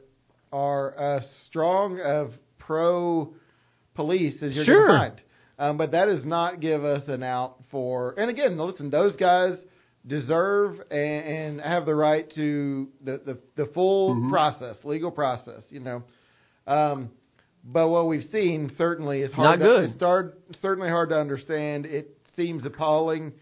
[0.51, 3.33] are as strong of pro
[3.95, 4.87] police as you're Sure.
[4.87, 5.21] going to find.
[5.57, 8.13] Um, but that does not give us an out for.
[8.17, 9.53] And again, listen, those guys
[10.07, 14.29] deserve and, and have the right to the the, the full Mm-hmm.
[14.31, 15.63] process, legal process.
[15.69, 16.03] You know.
[16.67, 17.11] Um,
[17.63, 19.59] but what we've seen certainly is Not hard.
[19.59, 19.87] good.
[19.87, 21.85] To, it's hard, certainly hard to understand.
[21.87, 23.33] It seems appalling.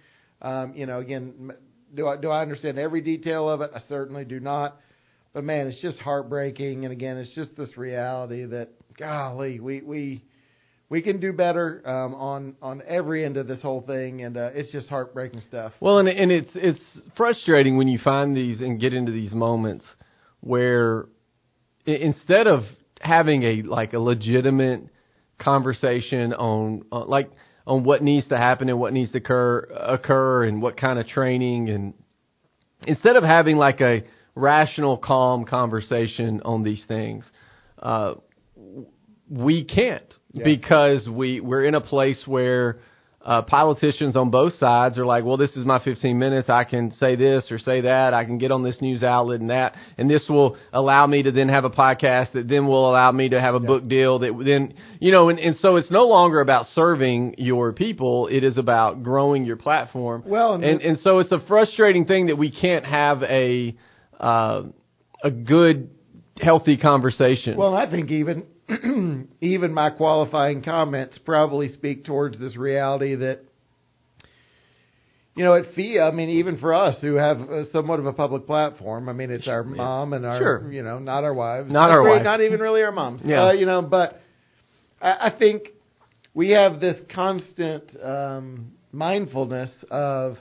[0.41, 1.52] Um, you know, again,
[1.93, 3.71] do I do I understand every detail of it?
[3.76, 4.78] I certainly do not.
[5.34, 6.86] But man, it's just heartbreaking.
[6.86, 10.23] And again, it's just this reality that golly, we we
[10.93, 14.51] we can do better um, on on every end of this whole thing, and uh,
[14.53, 15.73] it's just heartbreaking stuff.
[15.79, 16.79] Well, and and it's it's
[17.17, 19.86] frustrating when you find these and get into these moments
[20.41, 21.08] where
[21.88, 22.65] instead of
[23.01, 24.88] having a like a legitimate
[25.39, 27.32] conversation on uh, like
[27.65, 31.08] on what needs to happen and what needs to occur occur and what kind of
[31.08, 31.95] training and
[32.86, 34.03] instead of having like a
[34.36, 37.27] rational calm conversation on these things
[37.82, 38.13] uh
[39.29, 40.43] we can't Yeah.
[40.43, 42.79] because we we're in a place where
[43.25, 46.49] uh, politicians on both sides are like, well, this is my 15 minutes.
[46.49, 48.13] I can say this or say that.
[48.13, 51.31] I can get on this news outlet and that, and this will allow me to
[51.31, 54.41] then have a podcast that then will allow me to have a book deal that
[54.43, 58.27] then, you know, and, and so it's no longer about serving your people.
[58.27, 60.23] It is about growing your platform.
[60.25, 63.73] Well, and and, and so it's a frustrating thing that we can't have a,
[64.19, 64.63] uh,
[65.23, 65.91] a good,
[66.41, 67.55] healthy conversation.
[67.55, 68.47] Well, I think even
[69.41, 73.39] even my qualifying comments probably speak towards this reality that
[75.36, 76.03] you know at FIA.
[76.03, 79.31] I mean, even for us who have uh, somewhat of a public platform, I mean,
[79.31, 80.71] it's our mom and our Sure.
[80.71, 82.23] you know not our wives, Not our really- wives.
[82.25, 83.21] not even really our moms.
[83.23, 83.47] Yeah.
[83.47, 84.21] uh, you know, but
[85.01, 85.69] I, I think
[86.33, 90.38] we have this constant um, mindfulness of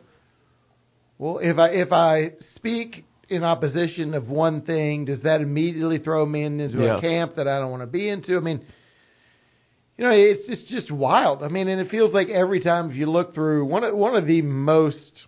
[1.18, 6.24] well, if I if I speak in opposition of one thing, does that immediately throw
[6.26, 6.98] me into Yeah.
[6.98, 8.36] a camp that I don't want to be into?
[8.36, 8.60] I mean,
[9.98, 11.42] you know, it's just just wild.
[11.42, 14.14] I mean, and it feels like every time if you look through one of one
[14.16, 15.26] of the most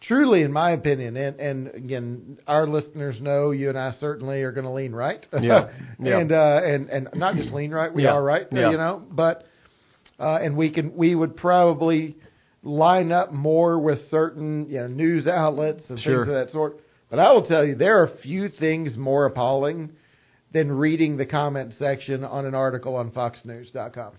[0.00, 4.52] truly, in my opinion, and and again, our listeners know you and I certainly are
[4.52, 5.24] going to lean right.
[5.32, 5.68] Yeah.
[6.00, 6.18] Yeah.
[6.20, 8.12] and uh, and and not just lean right, we Yeah.
[8.12, 8.46] are right.
[8.52, 8.70] Yeah.
[8.70, 9.44] You know, but
[10.20, 12.16] uh, and we can we would probably
[12.68, 16.24] line up more with certain you know news outlets and Sure.
[16.24, 16.76] things of that sort.
[17.10, 19.90] But I will tell you, there are few things more appalling
[20.52, 24.12] than reading the comment section on an article on FoxNews.com.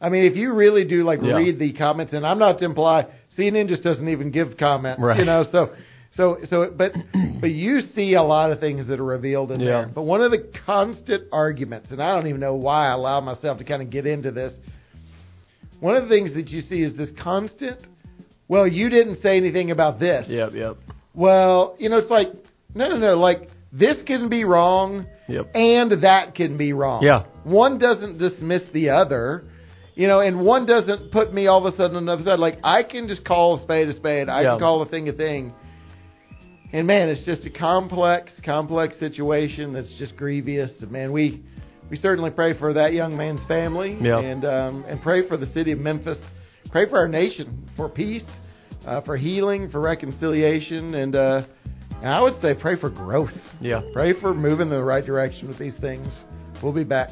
[0.00, 1.36] I mean, if you really do like Yeah.
[1.36, 3.06] read the comments, and I'm not to imply
[3.36, 5.18] CNN just doesn't even give comments, Right.
[5.18, 5.44] you know.
[5.50, 5.70] So,
[6.14, 6.92] so, so, but,
[7.40, 9.66] but you see a lot of things that are revealed in Yeah.
[9.66, 9.90] there.
[9.94, 13.56] But one of the constant arguments, and I don't even know why I allow myself
[13.58, 14.52] to kind of get into this.
[15.80, 17.80] One of the things that you see is this constant
[18.48, 20.26] well, you didn't say anything about this.
[20.28, 20.76] Yep, yep,
[21.14, 22.28] Well, you know, it's like,
[22.74, 23.14] no, no, no.
[23.18, 25.50] Like, this can be wrong yep.
[25.54, 27.02] and that can be wrong.
[27.02, 27.24] Yeah.
[27.44, 29.44] One doesn't dismiss the other,
[29.94, 32.38] you know, and one doesn't put me all of a sudden on the other side.
[32.38, 34.28] Like, I can just call a spade a spade.
[34.28, 34.50] I Yeah.
[34.52, 35.52] can call a thing a thing.
[36.72, 40.70] And man, it's just a complex, complex situation that's just grievous.
[40.80, 41.42] And man, we
[41.90, 44.18] we certainly pray for that young man's family, Yeah.
[44.18, 46.18] and um, and pray for the city of Memphis.
[46.70, 48.24] Pray for our nation for peace,
[48.86, 51.42] uh, for healing, for reconciliation, and uh,
[52.02, 53.30] and I would say pray for growth.
[53.60, 53.82] Yeah.
[53.92, 56.08] Pray for moving in the right direction with these things.
[56.62, 57.10] We'll be back.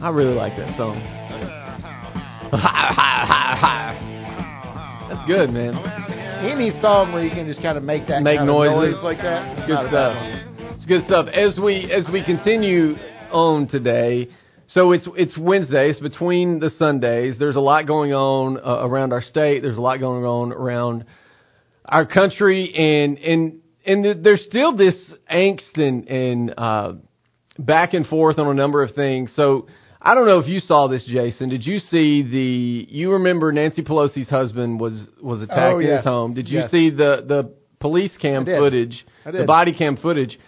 [0.00, 0.98] I really like that song.
[5.08, 5.74] That's good, man.
[6.42, 8.94] Any song where you can just kind of make that Make kind noises.
[8.94, 9.58] noise like that.
[9.58, 10.16] It's it's good stuff.
[10.74, 11.26] It's good stuff.
[11.28, 12.96] As we as we continue
[13.30, 14.28] on today,
[14.66, 15.90] so it's it's Wednesday.
[15.90, 17.36] It's between the Sundays.
[17.38, 19.62] There's a lot going on uh, around our state.
[19.62, 21.04] There's a lot going on around
[21.84, 24.96] our country, and and and there's still this
[25.32, 26.92] angst and and uh,
[27.56, 29.30] back and forth on a number of things.
[29.36, 29.68] So.
[30.04, 31.48] I don't know if you saw this, Jason.
[31.48, 32.86] Did you see the?
[32.92, 36.34] You remember Nancy Pelosi's husband was was oh, attacked Oh, in his home.
[36.34, 36.70] Did you Yes.
[36.72, 38.58] see the the police cam I did.
[38.58, 40.38] footage, the body cam footage?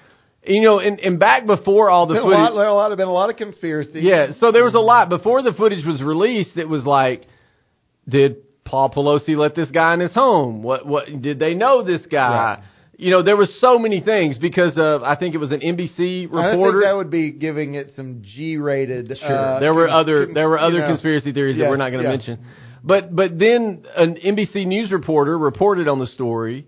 [0.46, 2.98] You know, and, and back before all the Been a footage, lot, a lot, have
[2.98, 4.00] been a lot of conspiracy.
[4.00, 4.32] yeah.
[4.40, 6.56] So there was a lot before the footage was released.
[6.56, 7.26] It was like,
[8.06, 10.62] did Paul Pelosi let this guy in his home?
[10.62, 12.56] What what did they know this guy?
[12.56, 12.64] Right.
[12.96, 16.30] You know, there was so many things because of I think it was an NBC
[16.32, 16.80] I reporter.
[16.80, 19.16] think that would be giving it some G-rated.
[19.18, 19.28] Sure.
[19.28, 20.88] uh, there were other there were you other know.
[20.88, 22.16] conspiracy theories that we're not going to yeah.
[22.16, 22.46] mention.
[22.84, 26.66] But but then an NBC news reporter reported on the story.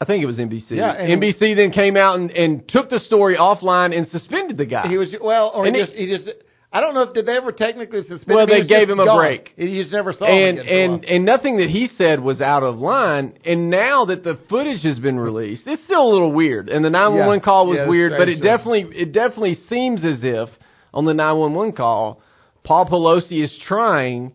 [0.00, 0.70] I think it was NBC.
[0.70, 4.88] Yeah, NBC then came out and, and took the story offline and suspended the guy.
[4.88, 6.30] He was well, or he he- just he just.
[6.72, 8.36] I don't know if did they ever technically suspend.
[8.36, 8.50] Well, him?
[8.50, 9.18] He they gave him a gone.
[9.18, 9.54] break.
[9.56, 12.20] You just never saw and him again for a and and nothing that he said
[12.20, 13.38] was out of line.
[13.44, 16.68] And now that the footage has been released, it's still a little weird.
[16.68, 19.58] And the nine one one call was Yeah, weird, but it strange definitely it definitely
[19.68, 20.48] seems as if
[20.94, 22.22] on the nine one one call,
[22.62, 24.32] Paul Pelosi is trying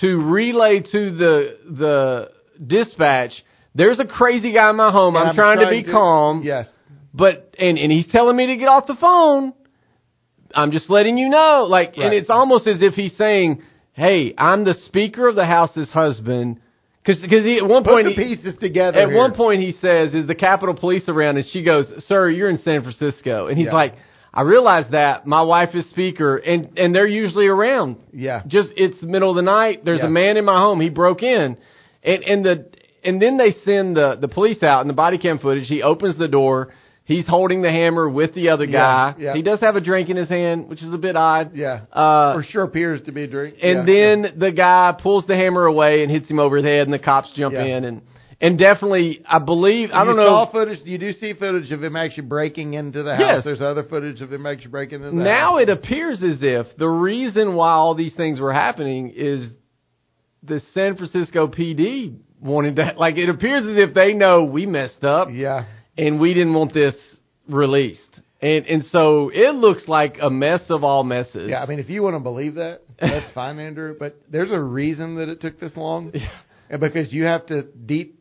[0.00, 2.30] to relay to the the
[2.64, 3.32] dispatch.
[3.74, 5.16] There's a crazy guy in my home.
[5.16, 6.42] And I'm, trying, to be calm.
[6.44, 6.68] Yes.
[7.12, 9.52] But and and he's telling me to get off the phone.
[10.54, 11.66] I'm just letting you know.
[11.68, 13.62] Like, and it's almost as if he's saying,
[13.94, 16.58] "Hey, I'm the Speaker of the House's husband."
[17.04, 18.98] Because because he at one Put point the he, pieces together.
[19.00, 19.16] at here.
[19.16, 22.58] one point he says, "Is the Capitol Police around?" And she goes, "Sir, you're in
[22.58, 23.74] San Francisco." And he's Yeah.
[23.74, 23.94] like,
[24.32, 27.96] "I realize that my wife is Speaker, and and they're usually around.
[28.12, 28.42] Yeah.
[28.46, 29.84] Just it's the middle of the night.
[29.84, 30.06] There's Yeah.
[30.06, 30.80] a man in my home.
[30.80, 31.56] He broke in,
[32.04, 32.66] and and the
[33.04, 35.66] and then they send the the police out and the body cam footage.
[35.66, 36.68] He opens the door.
[37.04, 39.14] He's holding the hammer with the other guy.
[39.18, 39.34] Yeah, yeah.
[39.34, 41.50] He does have a drink in his hand, which is a bit odd.
[41.56, 41.80] Yeah.
[41.92, 43.56] Uh, For sure appears to be a drink.
[43.60, 43.94] and Yeah.
[44.22, 47.00] then the guy pulls the hammer away and hits him over the head, and the
[47.00, 48.02] cops jump in and
[48.40, 50.26] and definitely, I believe I don't you know.
[50.26, 50.80] Saw footage.
[50.84, 53.20] You do see footage of him actually breaking into the house.
[53.36, 53.44] Yes.
[53.44, 55.62] There's other footage of him actually breaking into the now house.
[55.62, 59.48] it appears as if the reason why all these things were happening is
[60.42, 62.98] the San Francisco PD wanted that.
[62.98, 65.64] Like it appears as if they know we messed up Yeah.
[65.96, 66.94] And we didn't want this
[67.48, 71.48] released, and and so it looks like a mess of all messes.
[71.50, 73.94] Yeah, I mean, if you want to believe that, that's fine, Andrew.
[73.98, 76.12] But there's a reason that it took this long,
[76.70, 78.18] and because you have to deep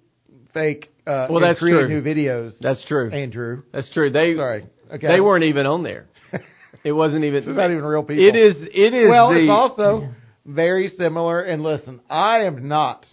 [0.54, 1.88] fake uh, Well, that's create true.
[1.88, 2.54] new videos.
[2.62, 3.10] that's true.
[3.12, 4.10] Andrew, That's true.
[4.12, 6.08] They sorry, okay, they weren't even on there.
[6.84, 7.40] It wasn't even.
[7.44, 8.28] It's not even real people.
[8.28, 8.56] It is.
[8.60, 9.08] It is.
[9.08, 10.10] Well, the, it's also
[10.48, 11.42] very similar.
[11.42, 13.06] And listen, I am not.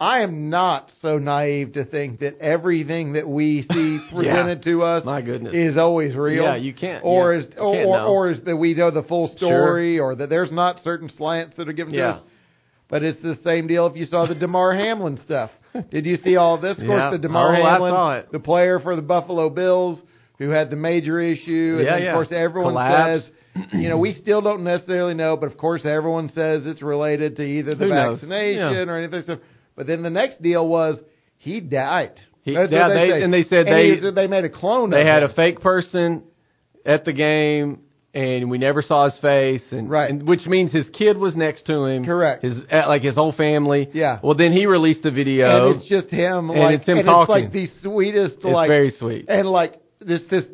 [0.00, 5.04] I am not so naive to think that everything that we see presented to us
[5.04, 5.52] My goodness.
[5.54, 6.44] is always real.
[6.44, 9.02] Yeah, you can't- Or yeah, is or, can't or, or is that we know the
[9.02, 12.08] full story, or that there's not certain slants that are given to Yeah.
[12.10, 12.22] us.
[12.88, 15.50] But it's the same deal if you saw the Damar Hamlin stuff.
[15.90, 16.78] Did you see all of this?
[16.78, 17.10] Of course, Yeah.
[17.10, 19.98] the Damar Oh, Hamlin, the player for the Buffalo Bills,
[20.38, 22.08] who had the major issue, and Yeah, then, yeah.
[22.10, 23.24] of course everyone Collapse.
[23.24, 23.32] says,
[23.72, 27.42] you know, we still don't necessarily know, but of course everyone says it's related to
[27.42, 28.92] either the vaccination Yeah.
[28.92, 29.22] or anything.
[29.26, 29.38] So,
[29.78, 30.98] but then the next deal was
[31.38, 32.12] he died.
[32.42, 34.90] He- yeah, what they- and they said And they- he they made a clone.
[34.90, 35.30] They had him.
[35.30, 36.22] a fake person
[36.84, 37.78] at the game,
[38.14, 40.10] and we never saw his face, and, Right.
[40.10, 42.04] and which means his kid was next to him.
[42.04, 42.42] Correct.
[42.42, 43.88] His like his whole family.
[43.92, 44.18] Yeah.
[44.22, 45.68] Well, then he released the video.
[45.68, 46.50] and it's just him.
[46.50, 47.34] And like, it's him and talking.
[47.36, 48.34] It's like the sweetest.
[48.36, 49.26] It's like very sweet.
[49.28, 50.44] and like this this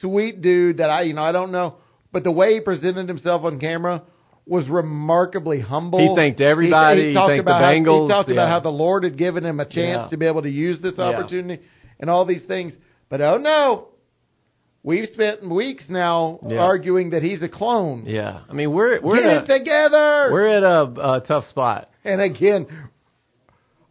[0.00, 1.76] sweet dude that I you know I don't know,
[2.12, 4.02] but the way he presented himself on camera
[4.46, 5.98] was remarkably humble.
[5.98, 7.00] He thanked everybody.
[7.02, 8.06] He, He talked about the how, Bengals.
[8.06, 10.08] He talked about how the Lord had given him a chance Yeah.
[10.10, 11.04] to be able to use this Yeah.
[11.04, 11.62] opportunity
[11.98, 12.72] and all these things.
[13.08, 13.88] But oh no,
[14.84, 16.58] we've spent weeks now Yeah.
[16.58, 18.04] arguing that he's a clone.
[18.06, 18.40] Yeah.
[18.48, 20.28] I mean, we're we're Get it a, together.
[20.30, 21.90] we're at a, a tough spot.
[22.04, 22.66] and again,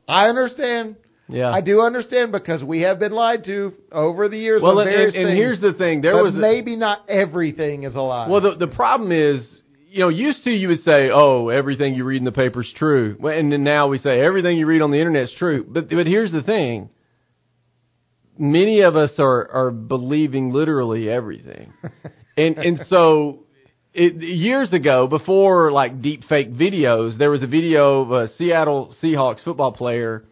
[0.07, 0.95] I understand.
[1.27, 1.49] Yeah.
[1.49, 4.61] I do understand because we have been lied to over the years.
[4.61, 6.01] Well, and, various and here's the thing.
[6.01, 8.29] There was maybe not everything is a lie.
[8.29, 9.61] Well, the the problem is,
[9.95, 12.73] you know, used to you would say, "Oh, everything you read in the paper is
[12.75, 15.65] true," and then now we say everything you read on the internet is true.
[15.65, 16.89] But but here's the thing:
[18.37, 21.71] many of us are are believing literally everything,
[22.37, 23.39] and and so.
[23.97, 28.93] It, years ago, before like deep fake videos, there was a video of a Seattle
[29.01, 30.25] Seahawks football player.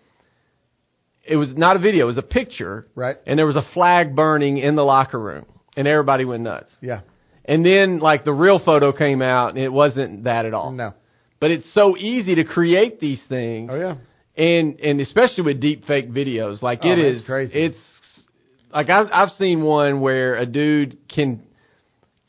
[1.26, 3.15] It was not a video; it was a picture, right?
[3.26, 5.45] and there was a flag burning in the locker room,
[5.78, 6.71] and everybody went nuts.
[6.82, 7.04] Yeah.
[7.45, 10.71] And then like the real photo came out and it wasn't that at all.
[10.71, 10.93] No.
[11.39, 13.69] But it's so easy to create these things.
[13.73, 13.95] Oh yeah.
[14.36, 16.62] And and especially with deep fake videos.
[16.62, 17.53] Like Oh, it is it's crazy.
[17.53, 17.77] it's
[18.73, 21.43] like I've I've seen one where a dude can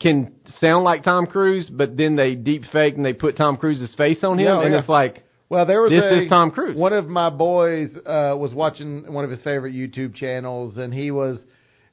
[0.01, 3.93] can sound like Tom Cruise, but then they deep fake and they put Tom Cruise's
[3.95, 4.79] face on him Yeah, and yeah.
[4.79, 6.75] it's like Well, there was This a, is Tom Cruise.
[6.75, 11.11] One of my boys uh, was watching one of his favorite YouTube channels, and he
[11.11, 11.39] was,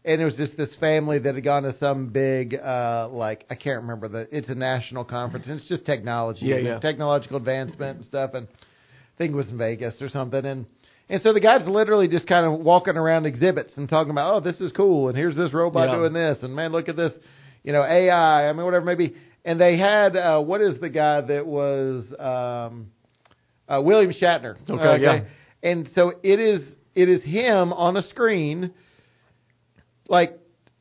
[0.05, 3.55] and it was just this family that had gone to some big, uh, like I
[3.55, 4.29] can't remember the.
[4.37, 6.79] It's a national conference, and it's just technology, Yeah, yeah.
[6.81, 10.67] technological advancement and stuff, and I think it was in Vegas or something, and.
[11.09, 14.41] And so the guy's literally just kind of walking around exhibits and talking about, oh,
[14.41, 15.97] this is cool, and here's this robot Yeah.
[15.97, 17.13] doing this, and man, look at this,
[17.65, 18.49] you know, AI.
[18.49, 19.15] I mean, whatever it may be.
[19.45, 22.93] And they had, uh, what is the guy that was, um,
[23.69, 24.57] uh, William Shatner.
[24.71, 25.25] Okay, yeah.
[25.63, 26.63] And so it is
[26.95, 28.73] it is him on a screen,
[30.13, 30.39] like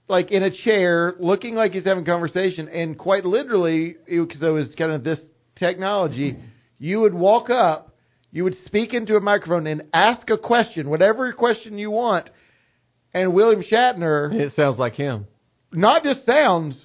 [0.07, 4.49] like in a chair, looking like he's having a conversation, and quite literally, because it
[4.49, 5.19] was kind of this
[5.55, 6.35] technology,
[6.79, 7.95] you would walk up,
[8.31, 12.29] you would speak into a microphone and ask a question, whatever question you want,
[13.13, 15.27] and William Shatner it sounds like him.
[15.71, 16.75] not just sounds,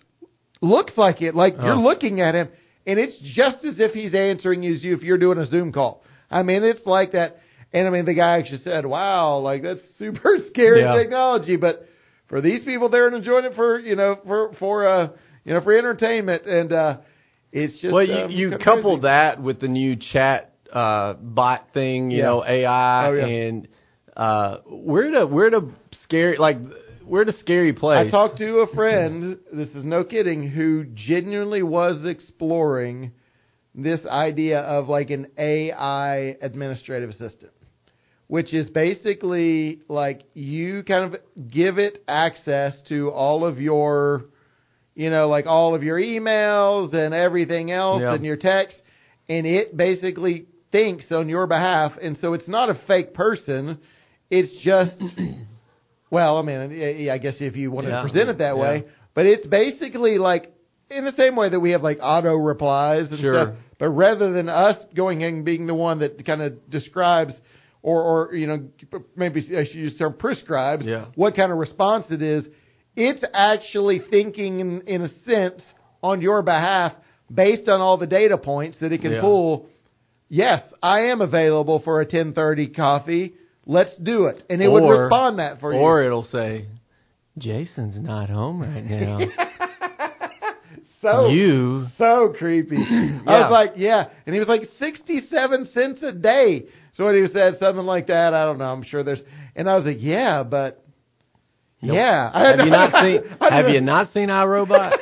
[0.62, 1.34] looks like it.
[1.34, 1.80] Like you're Oh.
[1.82, 2.48] looking at him,
[2.86, 6.04] and it's just as if he's answering as you if you're doing a Zoom call.
[6.30, 7.38] I mean, it's like that.
[7.72, 10.94] And I mean, the guy actually said, "Wow, like that's super scary Yeah.
[10.96, 11.88] technology." But
[12.28, 15.08] for these people, they're enjoying it for you know for for uh
[15.44, 16.98] you know for entertainment, and uh
[17.52, 22.10] it's just well, you, um, you couple that with the new chat uh, bot thing,
[22.10, 22.24] you Yeah.
[22.24, 23.26] know, AI, Oh, yeah.
[23.26, 23.68] and
[24.16, 25.66] uh, we're at a we're at a
[26.02, 26.58] scary like
[27.04, 28.08] we're at a scary place.
[28.08, 33.12] I talked to a friend, this is no kidding, who genuinely was exploring
[33.74, 37.52] this idea of like an AI administrative assistant,
[38.28, 44.24] which is basically like you kind of give it access to all of your,
[44.94, 48.14] you know, like all of your emails and everything else Yeah.
[48.14, 48.76] and your text,
[49.28, 51.92] and it basically thinks on your behalf.
[52.02, 53.78] And so it's not a fake person,
[54.30, 54.96] it's just.
[56.08, 57.96] Well, I mean, I guess if you want Yeah.
[57.96, 58.62] to present it that Yeah.
[58.62, 58.84] way,
[59.14, 60.52] but it's basically like
[60.88, 63.32] in the same way that we have like auto replies and Sure.
[63.46, 63.56] stuff.
[63.80, 67.34] But rather than us going and being the one that kind of describes
[67.86, 68.68] or, or you know,
[69.14, 71.04] maybe I should use the term prescribes Yeah.
[71.14, 72.44] what kind of response it is,
[72.96, 75.62] it's actually thinking in, in a sense
[76.02, 76.92] on your behalf
[77.32, 79.20] based on all the data points that it can Yeah.
[79.20, 79.68] pull.
[80.28, 83.34] Yes, I am available for a 10:30 coffee.
[83.66, 85.78] Let's do it, and it would respond that for you.
[85.78, 86.66] Or it'll say,
[87.38, 89.20] Jason's not home right now.
[91.12, 92.76] so you so creepy.
[93.26, 96.66] I was like, yeah, and he was like sixty-seven cents a day.
[96.94, 98.64] So when he said something like that, I don't know.
[98.72, 99.20] I'm sure there's,
[99.54, 100.82] and I was like, yeah, but
[101.82, 101.94] Nope.
[101.96, 102.32] yeah.
[102.56, 104.96] have you not seen have you not seen iRobot?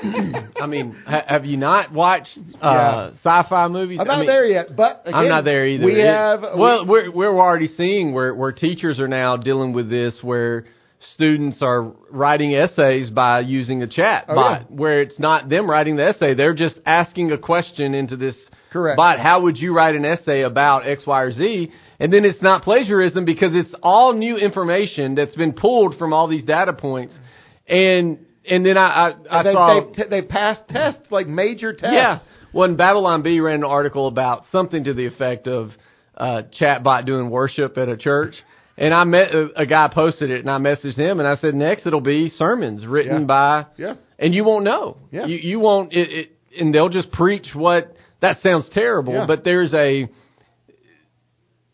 [0.60, 3.98] I mean, ha- have you not watched uh, sci-fi movies?
[4.00, 5.84] I'm I not mean, there yet, but again, I'm not there either.
[5.84, 9.72] We It- have well, we- we're we're already seeing where where teachers are now dealing
[9.72, 10.66] with this, where
[11.14, 14.66] students are writing essays by using a chat Oh, bot, yeah.
[14.76, 18.36] where it's not them writing the essay; they're just asking a question into this
[18.72, 18.96] Correct.
[18.96, 19.18] bot.
[19.18, 21.72] How would you write an essay about X, Y, or Z?
[22.00, 26.28] And then it's not plagiarism because it's all new information that's been pulled from all
[26.28, 27.14] these data points,
[27.68, 31.92] and and then I I, I they, saw they, they passed tests like major tests.
[31.92, 32.20] yeah.
[32.50, 35.70] When Babylon Bee ran an article about something to the effect of
[36.16, 38.34] uh, chatbot doing worship at a church,
[38.78, 41.54] and I met a, a guy posted it, and I messaged him, and I said
[41.54, 43.26] next it'll be sermons written Yeah.
[43.26, 43.94] by, Yeah.
[44.18, 45.26] and you won't know, Yeah.
[45.26, 49.26] you you won't it, it, and they'll just preach what that sounds terrible, Yeah.
[49.26, 50.08] but there's a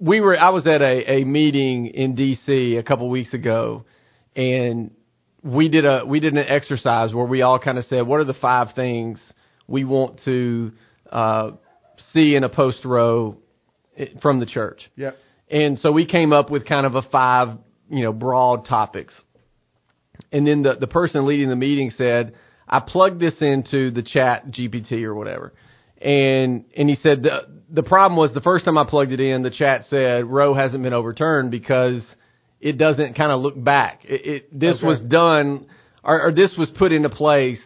[0.01, 3.85] we were I was at a, a meeting in DC a couple weeks ago
[4.35, 4.91] and
[5.43, 8.25] we did a we did an exercise where we all kind of said what are
[8.25, 9.21] the five things
[9.67, 10.73] we want to
[11.11, 11.53] uh,
[12.13, 13.37] see in a post row
[14.21, 14.91] from the church.
[14.97, 15.13] Yeah.
[15.55, 17.49] And so we came up with kind of a five,
[17.89, 19.15] you know, broad topics.
[20.33, 22.35] and then the the person leading the meeting said,
[22.69, 25.53] "I plugged this into the Chat GPT or whatever."
[26.01, 27.37] And and he said the
[27.71, 30.83] the problem was the first time I plugged it in, the chat said Roe hasn't
[30.83, 32.03] been overturned because
[32.61, 34.05] it doesn't kind of look back.
[34.05, 34.87] It, it this Okay.
[34.87, 35.67] was done
[36.03, 37.61] or, or this was put into place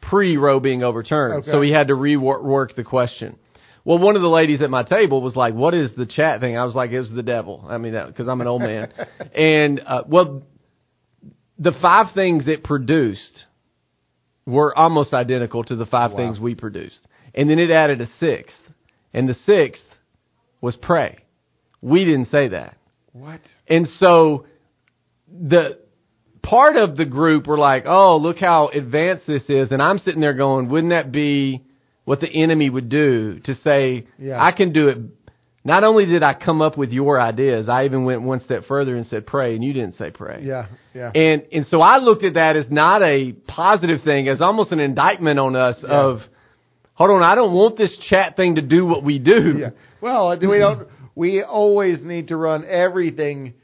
[0.00, 1.42] pre Roe being overturned.
[1.42, 1.50] Okay.
[1.50, 3.36] So he had to rework the question.
[3.84, 6.56] Well, one of the ladies at my table was like, "What is the chat thing?"
[6.56, 8.90] I was like, "It was the devil." I mean, because I'm an old man.
[9.34, 10.42] and uh, well,
[11.58, 13.44] the five things it produced
[14.46, 16.16] were almost identical to the five Wow.
[16.16, 17.00] things we produced,
[17.34, 18.56] and then it added a sixth,
[19.12, 19.82] and the sixth
[20.62, 21.18] was pray.
[21.82, 22.78] We didn't say that.
[23.12, 23.40] What?
[23.68, 24.46] And so
[25.28, 25.78] the
[26.42, 30.22] part of the group were like, "Oh, look how advanced this is," and I'm sitting
[30.22, 31.62] there going, "Wouldn't that be
[32.04, 34.42] what the enemy would do to say, Yeah.
[34.42, 34.98] I can do it?"
[35.66, 38.96] Not only did I come up with your ideas, I even went one step further
[38.96, 40.40] and said pray, and you didn't say pray.
[40.42, 41.10] Yeah, yeah.
[41.14, 44.80] And and so I looked at that as not a positive thing, as almost an
[44.80, 45.88] indictment on us Yeah.
[45.88, 46.20] of,
[46.92, 49.56] hold on, I don't want this chat thing to do what we do.
[49.58, 49.70] Yeah.
[50.02, 50.86] Well, we don't.
[51.14, 53.54] We always need to run everything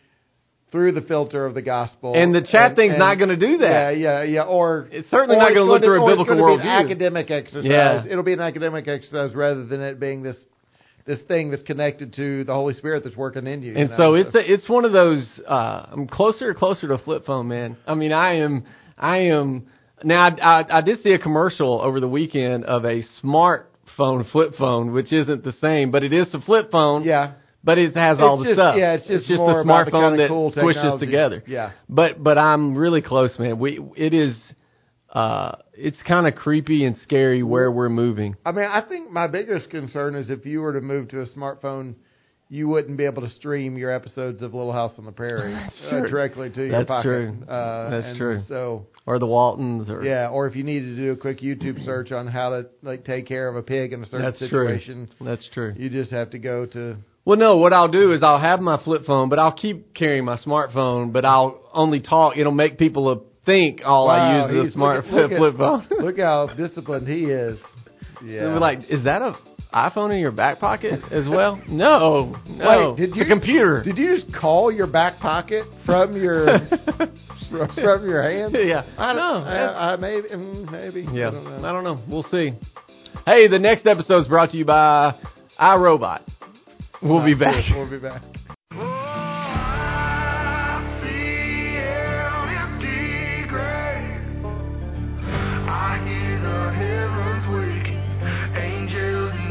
[0.72, 2.14] through the filter of the gospel.
[2.14, 3.96] And the chat thing's not gonna do that.
[3.98, 4.42] Yeah, yeah, yeah.
[4.42, 6.84] Or It's certainly or not gonna look gonna- through a biblical gonna be an worldview.
[6.84, 7.64] academic exercise.
[7.70, 8.04] Yeah.
[8.08, 10.36] It'll be an academic exercise rather than it being this
[11.06, 13.72] this thing that's connected to the Holy Spirit that's working in you.
[13.72, 13.96] you And know?
[13.96, 15.26] so it's a, it's one of those.
[15.48, 17.76] Uh, I'm closer and closer to flip phone, man.
[17.86, 18.64] I mean, I am
[18.96, 19.66] I am
[20.04, 20.28] now.
[20.28, 24.92] I, I, I did see a commercial over the weekend of a smartphone flip phone,
[24.92, 27.02] which isn't the same, but it is a flip phone.
[27.04, 27.32] yeah.
[27.62, 28.76] But it has all the just- stuff.
[28.78, 31.42] yeah, it's just a more about the smartphone that cool squishes together.
[31.46, 31.72] Yeah.
[31.88, 33.58] But but I'm really close, man.
[33.58, 34.36] We it is.
[35.12, 38.36] Uh, it's kind of creepy and scary where we're moving.
[38.46, 41.26] I mean, I think my biggest concern is if you were to move to a
[41.26, 41.96] smartphone,
[42.48, 45.52] you wouldn't be able to stream your episodes of Little House on the Prairie
[45.90, 47.02] uh, directly to your That's pocket.
[47.08, 47.44] true.
[47.48, 48.40] Uh, That's true.
[48.46, 51.84] So Or the Waltons, or yeah, or if you needed to do a quick YouTube
[51.84, 55.08] search on how to like take care of a pig in a certain that's situation,
[55.18, 55.26] true.
[55.26, 55.74] That's true.
[55.76, 56.96] you just have to go to.
[57.30, 60.24] Well, no, what I'll do is I'll have my flip phone, but I'll keep carrying
[60.24, 62.36] my smartphone, but I'll only talk.
[62.36, 65.86] It'll make people think all I use is a he's- smart look at- flip, phone.
[66.00, 67.56] Look how disciplined he is.
[68.24, 68.58] Yeah.
[68.58, 69.36] Like, is that a
[69.72, 71.62] iPhone in your back pocket as well?
[71.68, 72.94] No, no.
[72.98, 73.80] Wait, did you a computer?
[73.84, 76.46] Did you just call your back pocket from your
[77.48, 78.56] from your hand?
[78.60, 78.82] yeah.
[78.98, 81.06] I don't no, that's- I, I maybe mm, maybe.
[81.16, 81.28] yeah.
[81.28, 81.58] I don't know.
[81.68, 82.00] I don't know.
[82.08, 82.58] We'll see.
[83.24, 85.14] Hey, the next episode is brought to you by
[85.60, 86.22] iRobot.
[87.02, 87.64] We'll be back.
[87.74, 88.22] We'll be back.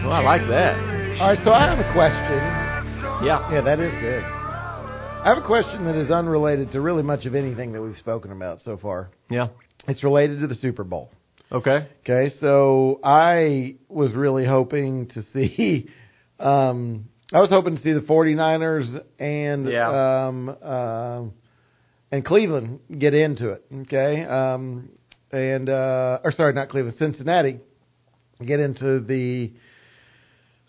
[0.03, 0.75] Well, I like that.
[1.19, 3.25] All right, so I have a question.
[3.25, 3.51] Yeah.
[3.51, 4.23] Yeah, that is good.
[4.23, 8.31] I have a question that is unrelated to really much of anything that we've spoken
[8.31, 9.09] about so far.
[9.29, 9.47] Yeah.
[9.87, 11.11] It's related to the Super Bowl.
[11.51, 11.87] Okay.
[12.03, 15.89] Okay, so I was really hoping to see
[16.39, 20.25] um I was hoping to see the 49ers and Yeah.
[20.27, 21.33] um um
[22.11, 24.25] and Cleveland get into it, okay?
[24.25, 24.89] Um
[25.31, 27.59] and uh or sorry, not Cleveland, Cincinnati
[28.45, 29.53] get into the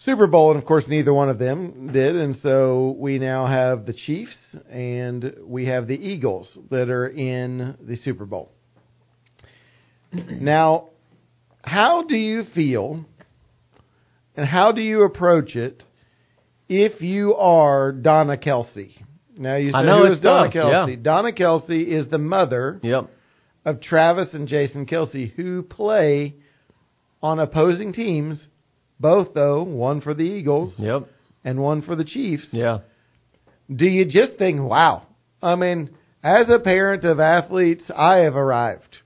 [0.05, 3.85] Super Bowl, and of course, neither one of them did, and so we now have
[3.85, 4.35] the Chiefs
[4.71, 8.51] and we have the Eagles that are in the Super Bowl.
[10.13, 10.89] Now,
[11.63, 13.05] how do you feel,
[14.37, 15.85] and how do you approach it
[16.71, 18.93] if you are Donna Kelce?
[19.37, 20.89] Now you say I know who it's is Donna tough, Kelce?
[20.91, 21.03] yeah.
[21.03, 23.11] Donna Kelce is the mother Yep.
[23.65, 26.37] of Travis and Jason Kelce, who play
[27.23, 28.47] on opposing teams,
[29.01, 31.09] both though one for the Eagles Yep.
[31.45, 32.47] and one for the Chiefs.
[32.53, 32.79] Yeah.
[33.75, 35.03] Do you just think, wow?
[35.43, 35.91] I mean,
[36.23, 38.99] as a parent of athletes, I have arrived.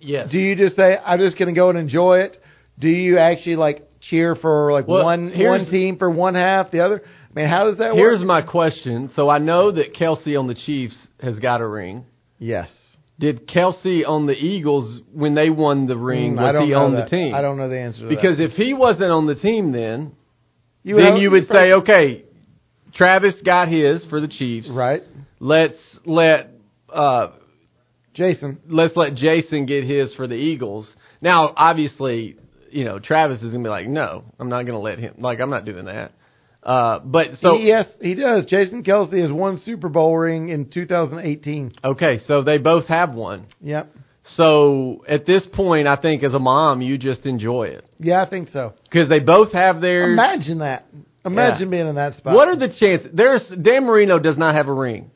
[0.00, 0.30] Yes.
[0.30, 2.36] Do you just say, I'm just going to go and enjoy it?
[2.78, 6.80] Do you actually like cheer for like Well, one one team for one half, the
[6.80, 7.02] other?
[7.04, 7.96] I mean, how does that work?
[7.96, 9.10] Here's my question.
[9.14, 12.04] So I know that Kelce on the Chiefs has got a ring.
[12.38, 12.68] yes.
[13.18, 16.34] Did Kelce on the Eagles when they won the ring?
[16.34, 17.04] Mm, Was he on that.
[17.08, 17.34] the team?
[17.34, 18.50] I don't know the answer to Because that.
[18.50, 20.12] if he wasn't on the team, then
[20.82, 22.24] you then you would say, okay,
[22.94, 24.68] Travis got his for the Chiefs.
[24.70, 25.02] right,
[25.40, 26.50] Let's let
[26.92, 27.28] uh,
[28.12, 28.58] Jason.
[28.68, 30.86] let's let Jason get his for the Eagles.
[31.22, 32.36] Now, obviously,
[32.76, 35.14] you know Travis is gonna be like, no, I'm not gonna let him.
[35.18, 36.12] Like, I'm not doing that.
[36.62, 38.44] Uh, but so He- yes, he does.
[38.46, 41.72] Jason Kelce has one Super Bowl ring in 2018.
[41.84, 43.46] okay, so they both have one.
[43.62, 43.92] Yep.
[44.36, 48.28] So at this point, I think as a mom, you just enjoy it Yeah, I
[48.28, 48.74] think so.
[48.82, 50.10] because they both have their.
[50.12, 50.86] Imagine that.
[51.24, 52.34] Imagine being in that spot.
[52.34, 53.10] What are the chances?
[53.12, 55.10] There's Dan Marino does not have a ring.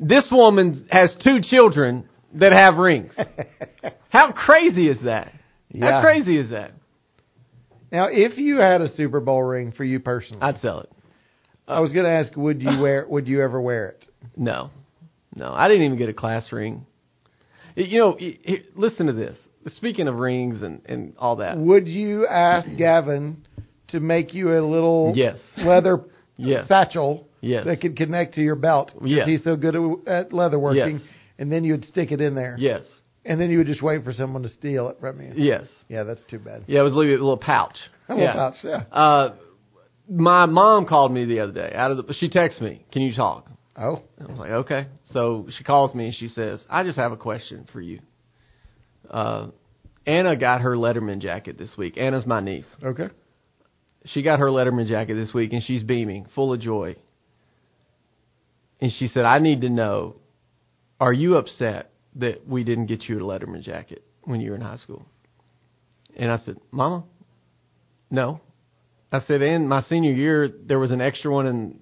[0.00, 3.12] This woman has two children that have rings.
[4.10, 5.32] How crazy is that?
[5.70, 5.90] Yeah.
[5.90, 6.72] How crazy is that?
[7.92, 10.90] Now, if you had a Super Bowl ring for you personally, I'd sell it.
[11.68, 13.06] I was going to ask, would you wear?
[13.08, 14.04] Would you ever wear it?
[14.36, 14.70] No,
[15.34, 16.86] no, I didn't even get a class ring.
[17.74, 18.18] You know,
[18.74, 19.36] listen to this.
[19.74, 23.44] Speaking of rings and and all that, Would you ask Gavin
[23.88, 25.38] to make you a little Yes.
[25.58, 26.00] leather
[26.36, 26.68] Yes.
[26.68, 27.64] satchel Yes.
[27.66, 28.92] that could connect to your belt?
[28.94, 29.26] because Yes.
[29.26, 30.98] He's so good at, at leather working.
[31.00, 31.08] Yes.
[31.38, 32.56] And then you would stick it in there.
[32.58, 32.82] yes,
[33.26, 35.32] And then you would just wait for someone to steal it from you.
[35.36, 36.64] yes, Yeah, that's too bad.
[36.66, 36.80] yeah.
[36.80, 37.76] It was a little, a little pouch.
[38.08, 38.32] A little yeah.
[38.34, 38.82] pouch, yeah.
[38.92, 39.34] Uh,
[40.08, 41.72] my mom called me the other day.
[41.74, 45.48] Out of the, she texted me, "Can you talk?" Oh, I was like, "Okay." So
[45.58, 47.98] she calls me and she says, "I just have a question for you."
[49.10, 49.48] Uh,
[50.06, 51.98] Anna got her Letterman jacket this week.
[51.98, 52.64] Anna's my niece.
[52.82, 53.08] okay.
[54.04, 56.94] She got her Letterman jacket this week and she's beaming, full of joy.
[58.80, 60.16] And she said, I need to know,
[61.00, 64.62] are you upset that we didn't get you a Letterman jacket when you were in
[64.62, 65.06] high school?
[66.16, 67.04] And I said, Mama,
[68.10, 68.40] no.
[69.12, 71.80] I said, in my senior year, there was an extra one and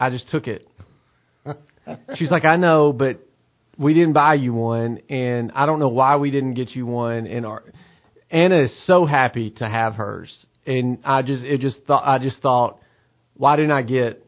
[0.00, 0.68] I just took it.
[2.16, 3.20] She's like, I know, but
[3.78, 7.26] we didn't buy you one and I don't know why we didn't get you one.
[7.26, 7.62] And our,
[8.30, 10.30] Anna is so happy to have hers.
[10.66, 12.80] And I just, it just thought, I just thought,
[13.34, 14.21] why didn't I get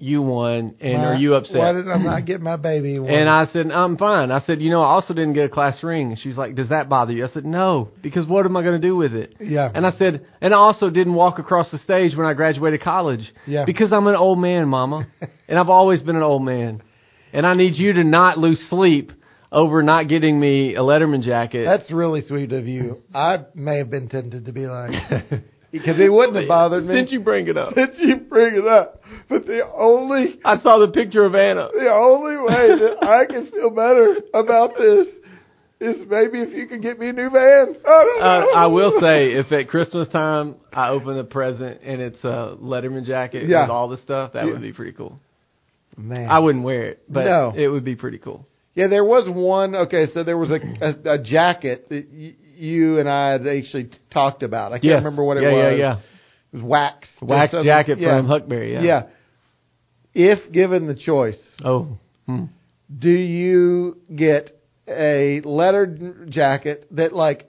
[0.00, 1.56] you won, And are you upset?
[1.56, 3.12] Why did I not get my baby one?
[3.12, 4.30] And I said, I'm fine.
[4.30, 6.10] I said, you know, I also didn't get a class ring.
[6.10, 7.24] And she's like, does that bother you?
[7.24, 9.34] I said, no, because what am I going to do with it?
[9.40, 9.70] Yeah.
[9.74, 13.32] And I said, and I also didn't walk across the stage when I graduated college.
[13.46, 13.64] Yeah.
[13.64, 15.08] Because I'm an old man, mama.
[15.48, 16.82] and I've always been an old man.
[17.32, 19.10] And I need you to not lose sleep
[19.50, 21.64] over not getting me a Letterman jacket.
[21.64, 23.02] That's really sweet of you.
[23.14, 24.92] I may have been tempted to be like,
[25.72, 26.94] because it wouldn't have bothered me.
[26.94, 27.74] Since you bring it up.
[27.74, 29.02] Since you bring it up.
[29.28, 31.68] But the only I saw the picture of Anna.
[31.72, 35.06] the only way that I can feel better about this
[35.80, 37.76] is maybe if you could get me a new van.
[37.86, 38.56] I Uh.
[38.58, 43.04] I will say, if at Christmas time I open the present and it's a Letterman
[43.04, 43.62] jacket Yeah.
[43.62, 44.52] with all the stuff, that Yeah.
[44.52, 45.20] would be pretty cool.
[45.96, 46.28] Man.
[46.30, 47.52] I wouldn't wear it, but No.
[47.56, 48.46] it would be pretty cool.
[48.74, 49.74] Yeah, there was one.
[49.74, 52.06] Okay, so there was a a, a jacket that
[52.58, 54.72] you and I had actually talked about.
[54.72, 54.98] I can't Yes.
[55.04, 55.72] remember what it yeah, was.
[55.72, 55.96] Yeah, yeah,
[56.52, 57.08] It was wax.
[57.22, 58.18] Wax jacket yeah.
[58.18, 58.72] from Huckberry.
[58.72, 58.82] Yeah.
[58.82, 59.02] Yeah.
[60.14, 61.98] If given the choice, Oh.
[62.26, 62.44] Hmm.
[62.96, 64.50] do you get
[64.88, 67.46] a lettered jacket that like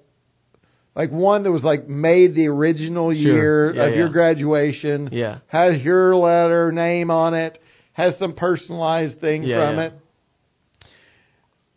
[0.95, 5.39] like one that was like made the original year Yeah, of your graduation Yeah.
[5.47, 7.57] has your letter name on it
[7.93, 9.93] has some personalized thing from it